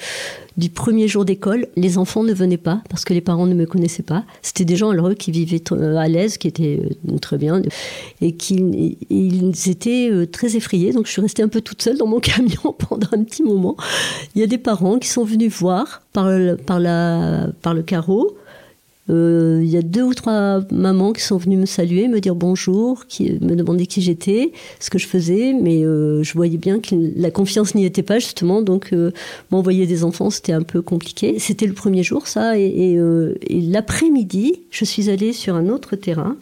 du 0.57 0.69
premier 0.69 1.07
jour 1.07 1.25
d'école. 1.25 1.67
Les 1.75 1.97
enfants 1.97 2.23
ne 2.23 2.33
venaient 2.33 2.57
pas 2.57 2.81
parce 2.89 3.05
que 3.05 3.13
les 3.13 3.21
parents 3.21 3.45
ne 3.45 3.53
me 3.53 3.65
connaissaient 3.65 4.03
pas. 4.03 4.23
C'était 4.41 4.65
des 4.65 4.75
gens 4.75 4.93
heureux 4.93 5.13
qui 5.13 5.31
vivaient 5.31 5.63
euh, 5.71 5.97
à 5.97 6.07
l'aise, 6.07 6.37
qui 6.37 6.47
étaient 6.47 6.79
euh, 7.09 7.17
très 7.17 7.37
bien 7.37 7.61
et 8.21 8.33
qui 8.33 8.97
ils 9.09 9.69
étaient 9.69 10.09
très 10.31 10.55
effrayés. 10.55 10.93
Donc 10.93 11.05
je 11.07 11.11
suis 11.11 11.21
restée 11.21 11.43
un 11.43 11.47
peu 11.47 11.61
toute 11.61 11.81
seule 11.81 11.97
dans 11.97 12.07
mon 12.07 12.19
camion 12.21 12.73
pendant 12.77 13.07
un 13.11 13.23
petit 13.23 13.43
moment. 13.43 13.75
Il 14.35 14.41
y 14.41 14.43
a 14.43 14.47
des 14.47 14.57
parents 14.57 14.99
qui 14.99 15.09
sont 15.09 15.23
venus 15.23 15.51
voir 15.51 16.01
par, 16.13 16.29
par, 16.65 16.79
la, 16.79 17.08
par 17.61 17.73
le 17.73 17.81
carreau 17.81 18.37
euh, 19.09 19.61
il 19.63 19.69
y 19.69 19.77
a 19.77 19.81
deux 19.81 20.03
ou 20.03 20.13
trois 20.13 20.61
mamans 20.71 21.13
qui 21.13 21.21
sont 21.21 21.37
venues 21.37 21.57
me 21.57 21.65
saluer, 21.65 22.07
me 22.07 22.19
dire 22.19 22.35
bonjour, 22.35 23.07
qui 23.07 23.31
me 23.41 23.55
demandaient 23.55 23.87
qui 23.87 24.01
j'étais, 24.01 24.51
ce 24.79 24.89
que 24.89 24.99
je 24.99 25.07
faisais, 25.07 25.53
mais 25.53 25.83
euh, 25.83 26.21
je 26.21 26.33
voyais 26.33 26.57
bien 26.57 26.79
que 26.79 26.95
la 27.15 27.31
confiance 27.31 27.73
n'y 27.73 27.85
était 27.85 28.03
pas 28.03 28.19
justement, 28.19 28.61
donc 28.61 28.93
euh, 28.93 29.11
m'envoyer 29.51 29.87
des 29.87 30.03
enfants 30.03 30.29
c'était 30.29 30.53
un 30.53 30.61
peu 30.61 30.81
compliqué. 30.81 31.39
C'était 31.39 31.65
le 31.65 31.73
premier 31.73 32.03
jour 32.03 32.27
ça, 32.27 32.57
et 32.57 32.99
l'après-midi, 33.49 34.61
je 34.69 34.85
suis 34.85 35.09
allée 35.09 35.33
sur 35.33 35.55
un 35.55 35.69
autre 35.69 35.95
terrain. 35.95 36.35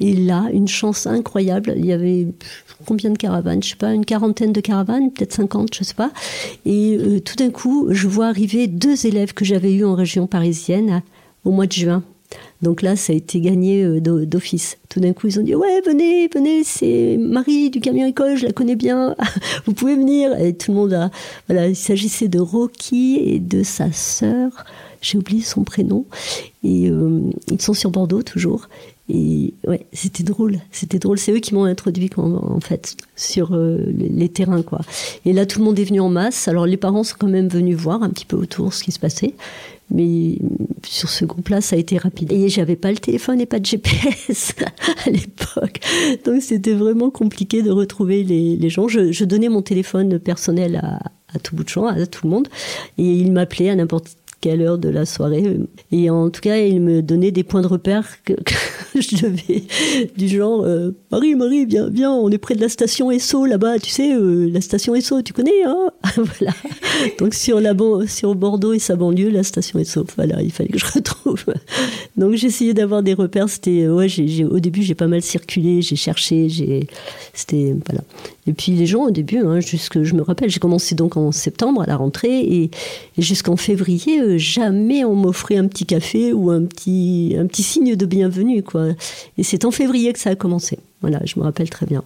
Et 0.00 0.14
là, 0.14 0.48
une 0.52 0.68
chance 0.68 1.06
incroyable. 1.06 1.74
Il 1.76 1.86
y 1.86 1.92
avait 1.92 2.28
combien 2.86 3.10
de 3.10 3.18
caravanes? 3.18 3.62
Je 3.62 3.70
sais 3.70 3.76
pas, 3.76 3.92
une 3.92 4.04
quarantaine 4.04 4.52
de 4.52 4.60
caravanes, 4.60 5.10
peut-être 5.10 5.32
50, 5.32 5.74
je 5.74 5.84
sais 5.84 5.94
pas. 5.94 6.12
Et 6.64 7.20
tout 7.24 7.36
d'un 7.36 7.50
coup, 7.50 7.88
je 7.90 8.06
vois 8.06 8.26
arriver 8.26 8.66
deux 8.66 9.06
élèves 9.06 9.34
que 9.34 9.44
j'avais 9.44 9.72
eus 9.74 9.84
en 9.84 9.94
région 9.94 10.26
parisienne 10.26 11.02
au 11.44 11.50
mois 11.50 11.66
de 11.66 11.72
juin. 11.72 12.02
Donc 12.60 12.82
là, 12.82 12.96
ça 12.96 13.12
a 13.12 13.16
été 13.16 13.40
gagné 13.40 13.84
euh, 13.84 14.00
d'office. 14.00 14.78
Tout 14.88 15.00
d'un 15.00 15.12
coup, 15.12 15.28
ils 15.28 15.38
ont 15.38 15.42
dit 15.42 15.54
Ouais, 15.54 15.80
venez, 15.86 16.28
venez, 16.28 16.64
c'est 16.64 17.16
Marie 17.18 17.70
du 17.70 17.80
camion 17.80 18.06
école, 18.06 18.36
je 18.36 18.46
la 18.46 18.52
connais 18.52 18.76
bien, 18.76 19.14
vous 19.66 19.72
pouvez 19.72 19.94
venir. 19.94 20.38
Et 20.40 20.54
tout 20.54 20.72
le 20.72 20.76
monde 20.76 20.92
a. 20.92 21.10
Voilà, 21.48 21.68
il 21.68 21.76
s'agissait 21.76 22.28
de 22.28 22.40
Rocky 22.40 23.16
et 23.16 23.38
de 23.38 23.62
sa 23.62 23.92
sœur, 23.92 24.50
j'ai 25.00 25.18
oublié 25.18 25.42
son 25.42 25.62
prénom. 25.62 26.04
Et 26.64 26.90
euh, 26.90 27.30
ils 27.50 27.62
sont 27.62 27.74
sur 27.74 27.90
Bordeaux 27.90 28.22
toujours. 28.22 28.68
Et 29.10 29.54
ouais, 29.66 29.86
c'était 29.92 30.22
drôle, 30.22 30.58
c'était 30.70 30.98
drôle. 30.98 31.18
C'est 31.18 31.32
eux 31.32 31.38
qui 31.38 31.54
m'ont 31.54 31.64
introduit 31.64 32.10
en, 32.16 32.60
fait 32.60 32.96
sur 33.16 33.54
euh, 33.54 33.78
les, 33.96 34.28
terrains 34.28 34.62
quoi. 34.62 34.80
Et 35.24 35.32
là, 35.32 35.46
tout 35.46 35.60
le 35.60 35.64
monde 35.64 35.78
est 35.78 35.84
venu 35.84 36.00
en 36.00 36.10
masse. 36.10 36.46
Alors 36.46 36.66
les 36.66 36.76
parents 36.76 37.04
sont 37.04 37.16
quand 37.18 37.28
même 37.28 37.48
venus 37.48 37.76
voir 37.76 38.02
un 38.02 38.10
petit 38.10 38.26
peu 38.26 38.36
autour 38.36 38.74
ce 38.74 38.84
qui 38.84 38.92
se 38.92 38.98
passait. 38.98 39.34
Mais 39.90 40.36
sur 40.86 41.08
ce 41.08 41.24
groupe-là, 41.24 41.62
ça 41.62 41.76
a 41.76 41.78
été 41.78 41.96
rapide. 41.96 42.32
Et 42.32 42.50
j'avais 42.50 42.76
pas 42.76 42.90
le 42.90 42.98
téléphone 42.98 43.40
et 43.40 43.46
pas 43.46 43.58
de 43.58 43.64
GPS 43.64 44.54
à 45.06 45.10
l'époque. 45.10 45.80
Donc 46.26 46.42
c'était 46.42 46.74
vraiment 46.74 47.10
compliqué 47.10 47.62
de 47.62 47.70
retrouver 47.70 48.24
les, 48.24 48.68
gens. 48.68 48.88
Je, 48.88 49.24
donnais 49.24 49.48
mon 49.48 49.62
téléphone 49.62 50.18
personnel 50.18 50.82
à, 50.82 51.38
tout 51.38 51.56
bout 51.56 51.64
de 51.64 51.68
champ, 51.70 51.86
à 51.86 52.06
tout 52.06 52.26
le 52.26 52.30
monde. 52.30 52.48
Et 52.98 53.04
ils 53.04 53.32
m'appelaient 53.32 53.70
à 53.70 53.76
n'importe 53.76 54.16
quelle 54.40 54.62
heure 54.62 54.78
de 54.78 54.88
la 54.88 55.06
soirée. 55.06 55.58
Et 55.90 56.10
en 56.10 56.30
tout 56.30 56.40
cas, 56.40 56.58
il 56.58 56.80
me 56.80 57.02
donnait 57.02 57.30
des 57.30 57.42
points 57.42 57.62
de 57.62 57.66
repère 57.66 58.22
que, 58.24 58.34
je 59.02 59.16
devais, 59.16 59.62
du 60.16 60.28
genre, 60.28 60.62
euh, 60.64 60.90
Marie, 61.10 61.34
Marie, 61.34 61.66
viens, 61.66 61.88
viens, 61.88 62.12
on 62.12 62.30
est 62.30 62.38
près 62.38 62.54
de 62.54 62.60
la 62.60 62.68
station 62.68 63.10
Esso 63.10 63.44
là-bas, 63.44 63.78
tu 63.78 63.90
sais, 63.90 64.14
euh, 64.14 64.50
la 64.52 64.60
station 64.60 64.94
Esso, 64.94 65.22
tu 65.22 65.32
connais, 65.32 65.64
hein 65.64 65.90
Voilà. 66.16 66.52
Donc 67.18 67.34
sur, 67.34 67.60
la, 67.60 67.74
sur 68.06 68.34
Bordeaux 68.34 68.72
et 68.72 68.78
sa 68.78 68.96
banlieue, 68.96 69.30
la 69.30 69.42
station 69.42 69.78
Esso, 69.78 70.04
voilà, 70.16 70.42
il 70.42 70.52
fallait 70.52 70.70
que 70.70 70.78
je 70.78 70.86
retrouve. 70.86 71.44
Donc 72.16 72.34
j'essayais 72.34 72.74
d'avoir 72.74 73.02
des 73.02 73.14
repères, 73.14 73.48
c'était, 73.48 73.88
ouais, 73.88 74.08
j'ai, 74.08 74.44
au 74.44 74.58
début, 74.58 74.82
j'ai 74.82 74.94
pas 74.94 75.06
mal 75.06 75.22
circulé, 75.22 75.82
j'ai 75.82 75.96
cherché, 75.96 76.48
j'ai, 76.48 76.86
c'était, 77.34 77.76
voilà. 77.86 78.02
Et 78.48 78.54
puis 78.54 78.72
les 78.72 78.86
gens 78.86 79.04
au 79.04 79.10
début, 79.10 79.38
hein, 79.38 79.60
jusque, 79.60 80.02
je 80.02 80.14
me 80.14 80.22
rappelle, 80.22 80.48
j'ai 80.48 80.58
commencé 80.58 80.94
donc 80.94 81.18
en 81.18 81.32
septembre 81.32 81.82
à 81.82 81.86
la 81.86 81.96
rentrée 81.96 82.40
et, 82.40 82.70
jusqu'en 83.18 83.56
février, 83.56 84.20
euh, 84.20 84.38
jamais 84.38 85.04
on 85.04 85.14
m'offrait 85.14 85.56
un 85.56 85.68
petit 85.68 85.84
café 85.84 86.32
ou 86.32 86.50
un 86.50 86.64
petit, 86.64 87.36
un 87.38 87.46
petit 87.46 87.62
signe 87.62 87.94
de 87.94 88.06
bienvenue. 88.06 88.62
Quoi. 88.62 88.87
Et 89.36 89.42
c'est 89.42 89.64
en 89.64 89.70
février 89.70 90.12
que 90.12 90.18
ça 90.18 90.30
a 90.30 90.34
commencé. 90.34 90.78
Voilà, 91.00 91.20
je 91.24 91.38
me 91.38 91.44
rappelle 91.44 91.70
très 91.70 91.86
bien. 91.86 92.02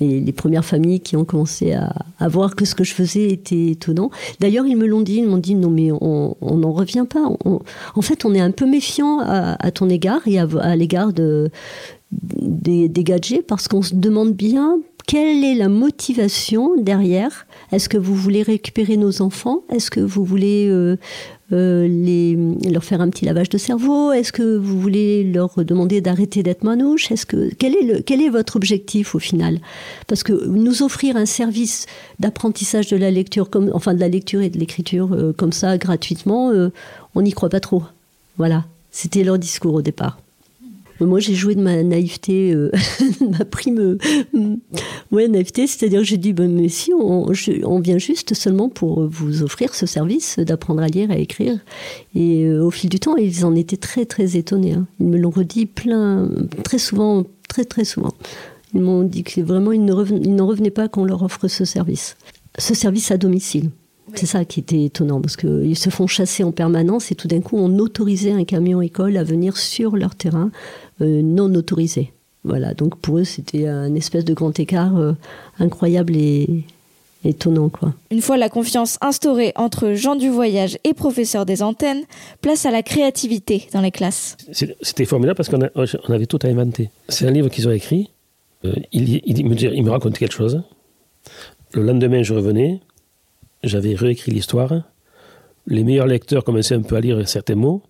Les 0.00 0.32
premières 0.32 0.64
familles 0.64 1.00
qui 1.00 1.16
ont 1.16 1.24
commencé 1.24 1.72
à, 1.72 2.28
voir 2.28 2.54
que 2.54 2.64
ce 2.64 2.76
que 2.76 2.84
je 2.84 2.94
faisais 2.94 3.30
était 3.30 3.70
étonnant. 3.70 4.10
D'ailleurs, 4.38 4.64
ils 4.64 4.76
me 4.76 4.86
l'ont 4.86 5.00
dit, 5.00 5.16
ils 5.16 5.26
m'ont 5.26 5.38
dit 5.38 5.56
non 5.56 5.70
mais 5.70 5.90
on 5.90 6.36
n'en 6.40 6.72
revient 6.72 7.06
pas. 7.08 7.24
en 7.24 8.02
fait, 8.02 8.24
on 8.24 8.32
est 8.32 8.40
un 8.40 8.52
peu 8.52 8.66
méfiant 8.66 9.18
à, 9.20 9.70
ton 9.72 9.88
égard 9.88 10.20
et 10.26 10.38
à, 10.38 10.76
l'égard 10.76 11.12
de, 11.12 11.50
des, 12.12 12.88
des 12.88 13.04
gadgets 13.04 13.44
parce 13.44 13.66
qu'on 13.66 13.82
se 13.82 13.94
demande 13.94 14.34
bien 14.34 14.78
quelle 15.08 15.42
est 15.42 15.54
la 15.54 15.70
motivation 15.70 16.76
derrière 16.76 17.46
Est-ce 17.72 17.88
que 17.88 17.96
vous 17.96 18.14
voulez 18.14 18.42
récupérer 18.42 18.98
nos 18.98 19.22
enfants? 19.22 19.62
Est-ce 19.70 19.90
que 19.90 20.00
vous 20.00 20.22
voulez 20.22 20.68
euh, 20.68 20.98
euh, 21.52 21.88
les, 21.88 22.36
leur 22.70 22.84
faire 22.84 23.00
un 23.00 23.08
petit 23.08 23.24
lavage 23.24 23.48
de 23.48 23.56
cerveau 23.56 24.12
Est-ce 24.12 24.32
que 24.32 24.56
vous 24.56 24.78
voulez 24.78 25.24
leur 25.24 25.64
demander 25.64 26.00
d'arrêter 26.00 26.42
d'être 26.42 26.62
manouche 26.62 27.10
Est-ce 27.10 27.24
que 27.24 27.50
quel 27.58 27.74
est 27.74 27.82
le 27.82 28.02
quel 28.02 28.20
est 28.20 28.28
votre 28.28 28.56
objectif 28.56 29.14
au 29.14 29.18
final? 29.18 29.58
Parce 30.06 30.22
que 30.22 30.46
nous 30.46 30.82
offrir 30.82 31.16
un 31.16 31.26
service 31.26 31.86
d'apprentissage 32.18 32.88
de 32.88 32.96
la 32.96 33.10
lecture 33.10 33.48
comme 33.48 33.70
enfin 33.72 33.94
de 33.94 34.00
la 34.00 34.08
lecture 34.08 34.42
et 34.42 34.50
de 34.50 34.58
l'écriture 34.58 35.12
euh, 35.12 35.32
comme 35.32 35.52
ça 35.52 35.78
gratuitement, 35.78 36.52
on 37.14 37.22
n'y 37.22 37.32
croit 37.32 37.48
pas 37.48 37.60
trop. 37.60 37.82
Voilà, 38.36 38.64
c'était 38.90 39.24
leur 39.24 39.38
discours 39.38 39.74
au 39.74 39.82
départ. 39.82 40.18
Moi, 41.00 41.20
j'ai 41.20 41.34
joué 41.34 41.54
de 41.54 41.60
ma 41.60 41.82
naïveté, 41.82 42.52
euh, 42.52 42.72
ma 43.38 43.44
prime, 43.44 43.98
euh, 44.34 45.28
naïveté, 45.28 45.66
c'est-à-dire 45.66 46.00
que 46.00 46.06
j'ai 46.06 46.16
dit, 46.16 46.32
ben, 46.32 46.50
mais 46.50 46.68
si, 46.68 46.92
on, 46.92 47.80
vient 47.80 47.98
juste 47.98 48.34
seulement 48.34 48.68
pour 48.68 49.06
vous 49.06 49.42
offrir 49.42 49.74
ce 49.74 49.86
service 49.86 50.38
d'apprendre 50.38 50.82
à 50.82 50.88
lire, 50.88 51.10
à 51.10 51.16
écrire. 51.16 51.58
Et 52.14 52.44
euh, 52.44 52.64
au 52.64 52.70
fil 52.70 52.90
du 52.90 52.98
temps, 52.98 53.16
ils 53.16 53.44
en 53.44 53.54
étaient 53.54 53.76
très, 53.76 54.06
très 54.06 54.36
étonnés. 54.36 54.72
Hein. 54.72 54.86
Ils 54.98 55.06
me 55.06 55.18
l'ont 55.18 55.30
redit 55.30 55.66
plein, 55.66 56.28
très 56.64 56.78
souvent, 56.78 57.24
très, 57.48 57.64
très 57.64 57.84
souvent. 57.84 58.12
Ils 58.74 58.80
m'ont 58.80 59.04
dit 59.04 59.22
que 59.22 59.40
vraiment, 59.40 59.72
ils 59.72 59.84
n'en 59.84 60.46
revenaient 60.46 60.70
pas 60.70 60.88
qu'on 60.88 61.04
leur 61.04 61.22
offre 61.22 61.48
ce 61.48 61.64
service. 61.64 62.16
Ce 62.58 62.74
service 62.74 63.10
à 63.12 63.16
domicile. 63.16 63.70
C'est 64.14 64.26
ça 64.26 64.44
qui 64.44 64.60
était 64.60 64.84
étonnant, 64.84 65.20
parce 65.20 65.36
qu'ils 65.36 65.76
se 65.76 65.90
font 65.90 66.06
chasser 66.06 66.44
en 66.44 66.52
permanence 66.52 67.10
et 67.10 67.14
tout 67.14 67.28
d'un 67.28 67.40
coup, 67.40 67.56
on 67.56 67.78
autorisait 67.78 68.32
un 68.32 68.44
camion 68.44 68.80
école 68.80 69.16
à 69.16 69.24
venir 69.24 69.56
sur 69.56 69.96
leur 69.96 70.14
terrain 70.14 70.50
euh, 71.00 71.22
non 71.22 71.54
autorisé. 71.54 72.12
Voilà, 72.44 72.74
donc 72.74 72.96
pour 72.96 73.18
eux, 73.18 73.24
c'était 73.24 73.66
un 73.66 73.94
espèce 73.94 74.24
de 74.24 74.34
grand 74.34 74.58
écart 74.58 74.96
euh, 74.96 75.12
incroyable 75.58 76.16
et 76.16 76.64
étonnant. 77.24 77.68
Quoi. 77.68 77.94
Une 78.10 78.20
fois 78.22 78.36
la 78.36 78.48
confiance 78.48 78.96
instaurée 79.00 79.52
entre 79.56 79.92
gens 79.92 80.16
du 80.16 80.28
voyage 80.28 80.78
et 80.84 80.94
professeurs 80.94 81.46
des 81.46 81.62
antennes, 81.62 82.02
place 82.40 82.64
à 82.64 82.70
la 82.70 82.82
créativité 82.82 83.68
dans 83.72 83.80
les 83.80 83.90
classes. 83.90 84.36
C'était 84.52 85.04
formidable 85.04 85.36
parce 85.36 85.48
qu'on 85.48 85.68
on 85.76 86.12
avait 86.12 86.26
tout 86.26 86.38
à 86.42 86.46
inventer. 86.46 86.90
C'est 87.08 87.26
un 87.26 87.30
livre 87.30 87.48
qu'ils 87.48 87.68
ont 87.68 87.72
écrit. 87.72 88.10
Euh, 88.64 88.72
il, 88.92 89.20
il, 89.24 89.46
me, 89.46 89.54
il 89.54 89.82
me 89.82 89.90
racontait 89.90 90.18
quelque 90.18 90.34
chose. 90.34 90.62
Le 91.72 91.82
lendemain, 91.82 92.22
je 92.22 92.34
revenais 92.34 92.80
j'avais 93.62 93.94
réécrit 93.94 94.32
l'histoire. 94.32 94.72
Les 95.66 95.84
meilleurs 95.84 96.06
lecteurs 96.06 96.44
commençaient 96.44 96.74
un 96.74 96.82
peu 96.82 96.96
à 96.96 97.00
lire 97.00 97.28
certains 97.28 97.54
mots. 97.54 97.82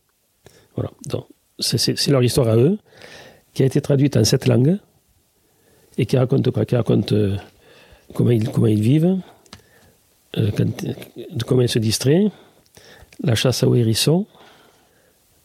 Voilà. 0.75 0.91
Donc, 1.07 1.27
c'est 1.61 2.09
leur 2.09 2.23
histoire 2.23 2.49
à 2.49 2.57
eux, 2.57 2.79
qui 3.53 3.63
a 3.63 3.67
été 3.67 3.81
traduite 3.81 4.17
en 4.17 4.25
sept 4.25 4.47
langues 4.47 4.79
et 5.97 6.07
qui 6.07 6.17
raconte 6.17 6.51
quoi? 6.51 6.65
Qui 6.65 6.77
raconte 6.77 7.13
euh, 7.13 7.37
comment, 8.15 8.31
ils, 8.31 8.49
comment 8.49 8.69
ils 8.69 8.81
vivent, 8.81 9.19
euh, 10.37 10.51
comment 11.47 11.63
ils 11.63 11.69
se 11.69 11.79
distraient, 11.79 12.31
la 13.23 13.35
chasse 13.35 13.65
au 13.65 13.75
hérisson, 13.75 14.27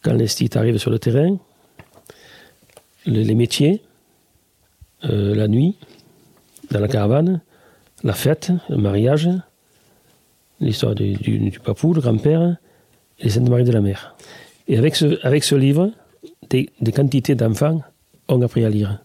quand 0.03 0.13
les 0.13 0.27
stites 0.27 0.55
arrivent 0.55 0.77
sur 0.77 0.91
le 0.91 0.99
terrain, 0.99 1.37
les, 3.05 3.35
métiers, 3.35 3.81
euh, 5.05 5.35
la 5.35 5.47
nuit, 5.47 5.75
dans 6.71 6.79
la 6.79 6.87
caravane, 6.87 7.41
la 8.03 8.13
fête, 8.13 8.51
le 8.69 8.77
mariage, 8.77 9.29
l'histoire 10.63 10.95
du, 10.95 11.13
du, 11.13 11.59
papou, 11.59 11.93
le 11.93 12.01
grand-père, 12.01 12.57
et 13.19 13.39
Maries 13.39 13.63
de 13.63 13.71
la 13.71 13.81
Mer. 13.81 14.15
Et 14.67 14.77
avec 14.77 14.95
ce, 14.95 15.19
avec 15.25 15.43
ce 15.43 15.55
livre, 15.55 15.91
des 16.49 16.91
quantités 16.93 17.35
d'enfants 17.35 17.81
ont 18.27 18.41
appris 18.41 18.65
à 18.65 18.69
lire 18.69 19.02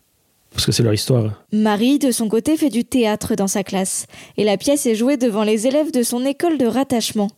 parce 0.52 0.66
que 0.66 0.72
c'est 0.72 0.82
leur 0.82 0.94
histoire. 0.94 1.44
Marie, 1.52 1.98
de 1.98 2.10
son 2.10 2.28
côté, 2.28 2.56
fait 2.56 2.68
du 2.68 2.84
théâtre 2.84 3.36
dans 3.36 3.46
sa 3.46 3.62
classe, 3.62 4.06
et 4.36 4.44
la 4.44 4.56
pièce 4.56 4.86
est 4.86 4.94
jouée 4.94 5.16
devant 5.16 5.44
les 5.44 5.66
élèves 5.66 5.92
de 5.92 6.02
son 6.02 6.24
école 6.24 6.58
de 6.58 6.66
rattachement. 6.66 7.28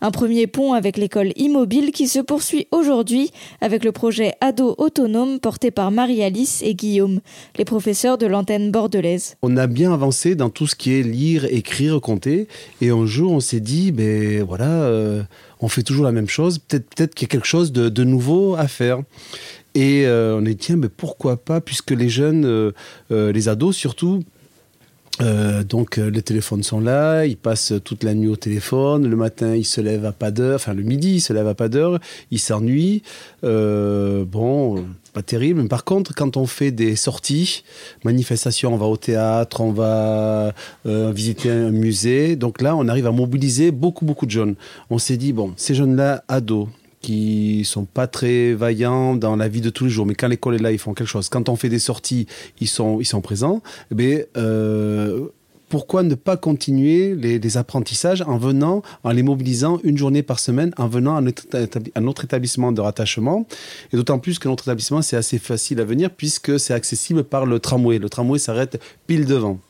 Un 0.00 0.10
premier 0.10 0.46
pont 0.46 0.72
avec 0.72 0.96
l'école 0.96 1.32
immobile 1.36 1.92
qui 1.92 2.08
se 2.08 2.20
poursuit 2.20 2.68
aujourd'hui 2.70 3.32
avec 3.60 3.84
le 3.84 3.92
projet 3.92 4.32
Ado 4.40 4.74
Autonome 4.78 5.40
porté 5.40 5.70
par 5.70 5.90
Marie-Alice 5.90 6.62
et 6.64 6.74
Guillaume, 6.74 7.20
les 7.56 7.64
professeurs 7.64 8.18
de 8.18 8.26
l'antenne 8.26 8.70
bordelaise. 8.70 9.36
On 9.42 9.56
a 9.56 9.66
bien 9.66 9.92
avancé 9.92 10.34
dans 10.34 10.50
tout 10.50 10.66
ce 10.66 10.74
qui 10.74 10.94
est 10.94 11.02
lire, 11.02 11.44
écrire, 11.44 12.00
compter, 12.00 12.48
et 12.80 12.90
un 12.90 13.04
jour 13.04 13.32
on 13.32 13.40
s'est 13.40 13.60
dit, 13.60 13.92
ben 13.92 14.42
voilà, 14.42 14.70
euh, 14.84 15.22
on 15.60 15.68
fait 15.68 15.82
toujours 15.82 16.04
la 16.04 16.12
même 16.12 16.28
chose. 16.28 16.58
Peut-être 16.58 17.14
qu'il 17.14 17.26
y 17.26 17.30
a 17.30 17.32
quelque 17.32 17.46
chose 17.46 17.72
de, 17.72 17.88
de 17.88 18.04
nouveau 18.04 18.54
à 18.54 18.68
faire. 18.68 19.02
Et 19.74 20.04
euh, 20.06 20.38
on 20.40 20.44
est 20.44 20.58
tiens, 20.58 20.76
mais 20.76 20.88
pourquoi 20.88 21.36
pas, 21.36 21.60
puisque 21.60 21.92
les 21.92 22.08
jeunes, 22.08 22.44
euh, 22.44 22.72
euh, 23.12 23.32
les 23.32 23.48
ados 23.48 23.76
surtout, 23.76 24.22
donc 25.68 25.98
les 25.98 26.22
téléphones 26.22 26.62
sont 26.62 26.80
là, 26.80 27.26
ils 27.26 27.36
passent 27.36 27.74
toute 27.84 28.04
la 28.04 28.14
nuit 28.14 28.28
au 28.28 28.36
téléphone, 28.36 29.06
le 29.06 29.16
matin 29.16 29.54
ils 29.54 29.66
se 29.66 29.82
lèvent 29.82 30.06
à 30.06 30.12
pas 30.12 30.30
d'heure, 30.30 30.54
enfin 30.54 30.72
le 30.72 30.82
midi 30.82 31.16
ils 31.16 31.20
se 31.20 31.34
lèvent 31.34 31.48
à 31.48 31.54
pas 31.54 31.68
d'heure, 31.68 32.00
ils 32.30 32.38
s'ennuient, 32.38 33.02
bon, 33.42 34.86
pas 35.12 35.20
terrible, 35.20 35.60
mais 35.60 35.68
par 35.68 35.84
contre 35.84 36.14
quand 36.14 36.38
on 36.38 36.46
fait 36.46 36.70
des 36.70 36.96
sorties, 36.96 37.64
manifestations, 38.02 38.72
on 38.72 38.78
va 38.78 38.86
au 38.86 38.96
théâtre, 38.96 39.60
on 39.60 39.72
va 39.72 40.54
visiter 40.86 41.50
un 41.50 41.70
musée, 41.70 42.34
donc 42.34 42.62
là 42.62 42.74
on 42.74 42.88
arrive 42.88 43.06
à 43.06 43.12
mobiliser 43.12 43.72
beaucoup 43.72 44.06
beaucoup 44.06 44.24
de 44.24 44.30
jeunes. 44.30 44.54
On 44.88 44.96
s'est 44.96 45.18
dit, 45.18 45.34
bon, 45.34 45.52
ces 45.58 45.74
jeunes-là, 45.74 46.24
ados, 46.28 46.66
qui 47.00 47.64
sont 47.64 47.84
pas 47.84 48.06
très 48.06 48.52
vaillants 48.52 49.16
dans 49.16 49.36
la 49.36 49.48
vie 49.48 49.60
de 49.60 49.70
tous 49.70 49.84
les 49.84 49.90
jours, 49.90 50.06
mais 50.06 50.14
quand 50.14 50.28
l'école 50.28 50.56
est 50.56 50.62
là, 50.62 50.72
ils 50.72 50.78
font 50.78 50.94
quelque 50.94 51.08
chose. 51.08 51.28
Quand 51.28 51.48
on 51.48 51.56
fait 51.56 51.68
des 51.68 51.78
sorties, 51.78 52.26
ils 52.60 52.68
sont, 52.68 53.00
ils 53.00 53.06
sont 53.06 53.20
présents. 53.20 53.62
Eh 53.90 53.94
bien, 53.94 54.20
euh, 54.36 55.28
pourquoi 55.70 56.02
ne 56.02 56.14
pas 56.16 56.36
continuer 56.36 57.14
les, 57.14 57.56
apprentissages 57.56 58.22
en 58.22 58.36
venant, 58.36 58.82
en 59.04 59.12
les 59.12 59.22
mobilisant 59.22 59.78
une 59.84 59.96
journée 59.96 60.22
par 60.22 60.40
semaine, 60.40 60.72
en 60.76 60.88
venant 60.88 61.16
à 61.16 62.00
notre 62.00 62.24
établissement 62.24 62.72
de 62.72 62.80
rattachement? 62.80 63.46
Et 63.92 63.96
d'autant 63.96 64.18
plus 64.18 64.38
que 64.38 64.48
notre 64.48 64.64
établissement, 64.64 65.00
c'est 65.00 65.16
assez 65.16 65.38
facile 65.38 65.80
à 65.80 65.84
venir 65.84 66.10
puisque 66.10 66.58
c'est 66.58 66.74
accessible 66.74 67.24
par 67.24 67.46
le 67.46 67.60
tramway. 67.60 67.98
Le 67.98 68.10
tramway 68.10 68.40
s'arrête 68.40 68.82
pile 69.06 69.26
devant. 69.26 69.60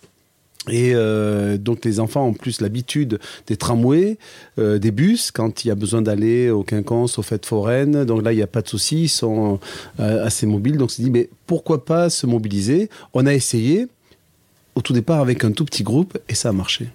Et 0.69 0.93
euh, 0.95 1.57
donc 1.57 1.85
les 1.85 2.01
enfants 2.01 2.27
ont 2.27 2.35
plus 2.35 2.61
l'habitude 2.61 3.19
des 3.47 3.57
tramways, 3.57 4.19
euh, 4.59 4.79
des 4.79 4.91
bus, 4.91 5.31
quand 5.31 5.65
il 5.65 5.69
y 5.69 5.71
a 5.71 5.75
besoin 5.75 6.03
d'aller 6.03 6.51
au 6.51 6.63
quinconce, 6.63 7.19
aux 7.19 7.23
fêtes 7.23 7.47
foraines. 7.47 8.05
Donc 8.05 8.23
là, 8.23 8.33
il 8.33 8.37
n'y 8.37 8.43
a 8.43 8.47
pas 8.47 8.61
de 8.61 8.69
souci, 8.69 9.05
ils 9.05 9.09
sont 9.09 9.59
euh, 10.01 10.25
assez 10.25 10.47
mobiles. 10.47 10.77
Donc 10.77 10.87
on 10.87 10.93
s'est 10.93 11.03
dit, 11.03 11.11
mais 11.11 11.31
pourquoi 11.47 11.85
pas 11.85 12.11
se 12.11 12.27
mobiliser? 12.27 12.91
On 13.15 13.25
a 13.25 13.33
essayé 13.33 13.89
au 14.75 14.83
tout 14.83 14.93
départ 14.93 15.21
avec 15.21 15.45
un 15.45 15.53
tout 15.53 15.65
petit 15.65 15.83
groupe 15.83 16.19
et 16.29 16.35
ça 16.35 16.51
a 16.51 16.53
marché. 16.53 16.89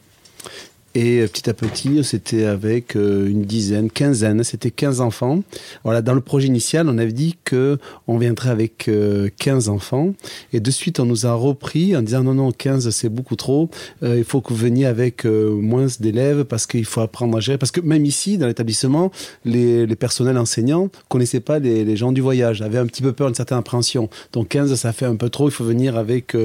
Et 0.96 1.20
euh, 1.20 1.28
petit 1.28 1.50
à 1.50 1.54
petit, 1.54 2.04
c'était 2.04 2.46
avec 2.46 2.96
euh, 2.96 3.28
une 3.28 3.44
dizaine, 3.44 3.92
quinzaine, 3.92 4.44
c'était 4.46 4.72
15 4.72 5.02
enfants. 5.02 5.44
Voilà, 5.84 6.02
dans 6.02 6.14
le 6.14 6.22
projet 6.22 6.48
initial, 6.48 6.88
on 6.88 6.98
avait 6.98 7.12
dit 7.12 7.36
que 7.44 7.78
on 8.08 8.18
viendrait 8.18 8.50
avec 8.50 8.90
15 9.38 9.68
euh, 9.68 9.72
enfants. 9.72 10.14
Et 10.54 10.62
de 10.62 10.72
suite, 10.72 11.02
on 11.02 11.06
nous 11.06 11.26
a 11.26 11.34
repris 11.34 11.98
en 11.98 12.02
disant 12.02 12.24
non, 12.24 12.34
non, 12.34 12.52
15, 12.52 12.90
c'est 12.92 13.10
beaucoup 13.10 13.36
trop. 13.36 13.70
il 14.02 14.24
faut 14.24 14.40
que 14.40 14.50
vous 14.50 14.60
veniez 14.60 14.86
avec 14.86 15.26
moins 15.26 15.88
d'élèves 16.00 16.46
parce 16.46 16.66
qu'il 16.66 16.86
faut 16.86 17.02
apprendre 17.02 17.38
à 17.38 17.40
gérer. 17.42 17.58
Parce 17.58 17.72
que 17.72 17.82
même 17.82 18.06
ici, 18.06 18.38
dans 18.38 18.48
l'établissement, 18.48 19.12
les, 19.44 19.88
personnels 19.96 20.38
enseignants 20.38 20.90
connaissaient 21.10 21.40
pas 21.42 21.60
les, 21.60 21.84
les, 21.84 21.98
gens 21.98 22.12
du 22.12 22.22
voyage, 22.22 22.62
avaient 22.62 22.78
un 22.78 22.86
petit 22.86 23.02
peu 23.02 23.12
peur, 23.12 23.28
une 23.28 23.36
certaine 23.36 23.58
appréhension. 23.58 24.10
Donc 24.32 24.50
15, 24.50 24.74
ça 24.76 24.94
fait 24.94 25.06
un 25.06 25.16
peu 25.16 25.30
trop. 25.30 25.50
Il 25.50 25.52
faut 25.52 25.66
venir 25.66 25.98
avec 25.98 26.38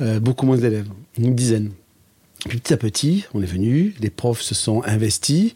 beaucoup 0.00 0.46
moins 0.46 0.56
d'élèves, 0.56 0.88
une 1.18 1.34
dizaine. 1.34 1.70
Puis 2.48 2.58
petit 2.58 2.72
à 2.74 2.76
petit, 2.76 3.24
on 3.34 3.42
est 3.42 3.46
venu, 3.46 3.94
les 4.00 4.10
profs 4.10 4.42
se 4.42 4.54
sont 4.54 4.82
investis 4.84 5.54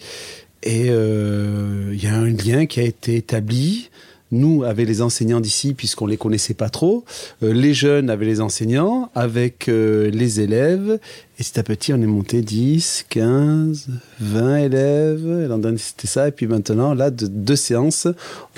et 0.63 0.87
il 0.87 0.91
euh, 0.91 1.95
y 1.95 2.07
a 2.07 2.15
un 2.15 2.29
lien 2.29 2.67
qui 2.67 2.81
a 2.81 2.85
été 2.85 3.17
établi. 3.17 3.91
Nous, 4.33 4.63
avec 4.63 4.87
les 4.87 5.03
enseignants 5.03 5.41
d'ici, 5.41 5.75
puisqu'on 5.75 6.07
les 6.07 6.17
connaissait 6.17 6.55
pas 6.55 6.69
trop, 6.69 7.05
euh, 7.43 7.53
les 7.53 7.75
jeunes 7.75 8.11
avec 8.11 8.29
les 8.29 8.41
enseignants, 8.41 9.11
avec 9.17 9.69
euh, 9.69 10.09
les 10.11 10.39
élèves, 10.39 11.01
petit 11.41 11.59
à 11.59 11.63
petit, 11.63 11.95
on 11.95 12.03
est 12.03 12.07
monté 12.07 12.43
10, 12.43 13.07
15, 13.09 13.89
20 14.21 14.57
élèves. 14.59 15.47
L'an 15.49 15.57
dernier, 15.57 15.79
c'était 15.79 16.07
ça. 16.07 16.29
Et 16.29 16.33
puis 16.33 16.47
maintenant, 16.47 16.93
là, 16.93 17.11
de 17.11 17.27
deux 17.27 17.57
séances, 17.57 18.07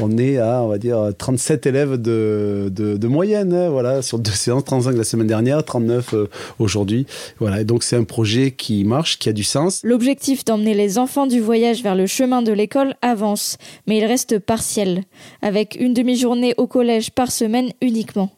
on 0.01 0.19
est 0.19 0.39
à, 0.39 0.63
on 0.63 0.69
va 0.69 0.79
dire, 0.79 1.13
37 1.17 1.67
élèves 1.67 2.03
de, 2.03 2.73
de, 2.75 3.07
moyenne. 3.07 3.69
Voilà, 3.69 4.03
sur 4.03 4.19
deux 4.19 4.33
séances, 4.33 4.65
35 4.65 4.97
la 4.97 5.05
semaine 5.05 5.29
dernière, 5.29 5.65
39 5.65 6.15
euh, 6.15 6.27
aujourd'hui. 6.59 7.07
Voilà. 7.39 7.61
Et 7.61 7.65
donc, 7.65 7.85
c'est 7.85 7.95
un 7.95 8.03
projet 8.03 8.51
qui 8.51 8.83
marche, 8.83 9.17
qui 9.21 9.29
a 9.29 9.33
du 9.33 9.45
sens. 9.45 9.81
L'objectif 9.85 10.45
d'emmener 10.45 10.75
les 10.75 10.99
enfants 10.99 11.29
du 11.29 11.39
voyage 11.39 11.85
vers 11.85 11.95
le 11.95 12.09
chemin 12.09 12.43
de 12.43 12.51
l'école 12.51 12.97
avance, 13.01 13.59
mais 13.87 13.99
il 13.99 14.05
reste 14.05 14.41
partiel, 14.41 15.05
avec 15.41 15.77
une 15.79 15.95
demi-journée 15.95 16.55
au 16.57 16.67
collège 16.67 17.13
par 17.13 17.31
semaine 17.31 17.71
uniquement. 17.81 18.33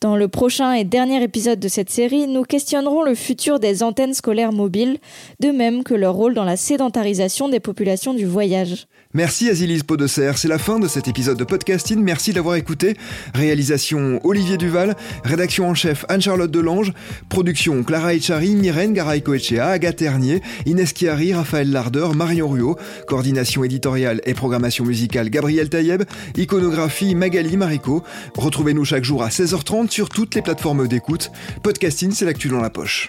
Dans 0.00 0.16
le 0.16 0.28
prochain 0.28 0.72
et 0.72 0.84
dernier 0.84 1.22
épisode 1.22 1.60
de 1.60 1.68
cette 1.68 1.90
série, 1.90 2.26
nous 2.26 2.44
questionnerons 2.44 3.02
le 3.02 3.14
futur 3.14 3.60
des 3.60 3.82
antennes 3.82 4.14
scolaires 4.14 4.50
mobiles, 4.50 4.96
de 5.40 5.48
même 5.48 5.84
que 5.84 5.92
leur 5.92 6.14
rôle 6.14 6.32
dans 6.32 6.44
la 6.44 6.56
sédentarisation 6.56 7.50
des 7.50 7.60
populations 7.60 8.14
du 8.14 8.24
voyage. 8.24 8.86
Merci 9.12 9.50
Azilise 9.50 9.82
Podesser, 9.82 10.30
c'est 10.36 10.48
la 10.48 10.56
fin 10.56 10.78
de 10.78 10.88
cet 10.88 11.06
épisode 11.08 11.36
de 11.36 11.44
podcasting, 11.44 12.00
merci 12.00 12.32
d'avoir 12.32 12.54
écouté. 12.54 12.96
Réalisation 13.34 14.20
Olivier 14.24 14.56
Duval, 14.56 14.96
rédaction 15.24 15.68
en 15.68 15.74
chef 15.74 16.06
Anne-Charlotte 16.08 16.50
Delange, 16.50 16.92
production 17.28 17.82
Clara 17.82 18.14
Echari, 18.14 18.54
Myrène 18.54 18.94
Garay-Coechea, 18.94 19.68
Agathe 19.68 19.96
Ternier, 19.96 20.40
Inès 20.64 20.94
Chiari, 20.94 21.34
Raphaël 21.34 21.70
Lardeur, 21.72 22.14
Marion 22.14 22.48
Ruot, 22.48 22.76
coordination 23.06 23.64
éditoriale 23.64 24.22
et 24.24 24.32
programmation 24.32 24.86
musicale 24.86 25.28
Gabriel 25.28 25.68
Taïeb, 25.68 26.04
iconographie 26.38 27.14
Magali 27.14 27.58
Marico. 27.58 28.02
Retrouvez-nous 28.38 28.84
chaque 28.86 29.04
jour 29.04 29.24
à 29.24 29.28
16h30 29.28 29.89
sur 29.92 30.08
toutes 30.08 30.34
les 30.34 30.42
plateformes 30.42 30.86
d'écoute. 30.88 31.30
Podcasting, 31.62 32.12
c'est 32.12 32.24
l'actu 32.24 32.48
dans 32.48 32.60
la 32.60 32.70
poche. 32.70 33.08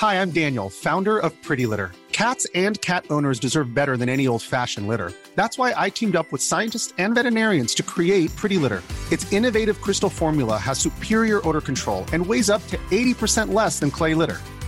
Hi, 0.00 0.14
I'm 0.14 0.30
Daniel, 0.30 0.70
founder 0.70 1.18
of 1.18 1.30
Pretty 1.42 1.66
Litter. 1.66 1.92
Cats 2.12 2.46
and 2.54 2.80
cat 2.80 3.04
owners 3.10 3.38
deserve 3.38 3.74
better 3.74 3.98
than 3.98 4.08
any 4.08 4.26
old-fashioned 4.26 4.86
litter. 4.86 5.12
That's 5.36 5.58
why 5.58 5.74
I 5.76 5.90
teamed 5.90 6.16
up 6.16 6.32
with 6.32 6.42
scientists 6.42 6.94
and 6.96 7.14
veterinarians 7.14 7.74
to 7.74 7.82
create 7.82 8.34
Pretty 8.34 8.56
Litter. 8.56 8.82
Its 9.10 9.30
innovative 9.30 9.80
crystal 9.80 10.08
formula 10.10 10.56
has 10.56 10.78
superior 10.78 11.46
odor 11.46 11.60
control 11.60 12.06
and 12.12 12.26
weighs 12.26 12.48
up 12.48 12.66
to 12.68 12.78
80% 12.90 13.52
less 13.52 13.78
than 13.78 13.90
clay 13.90 14.14
litter. 14.14 14.38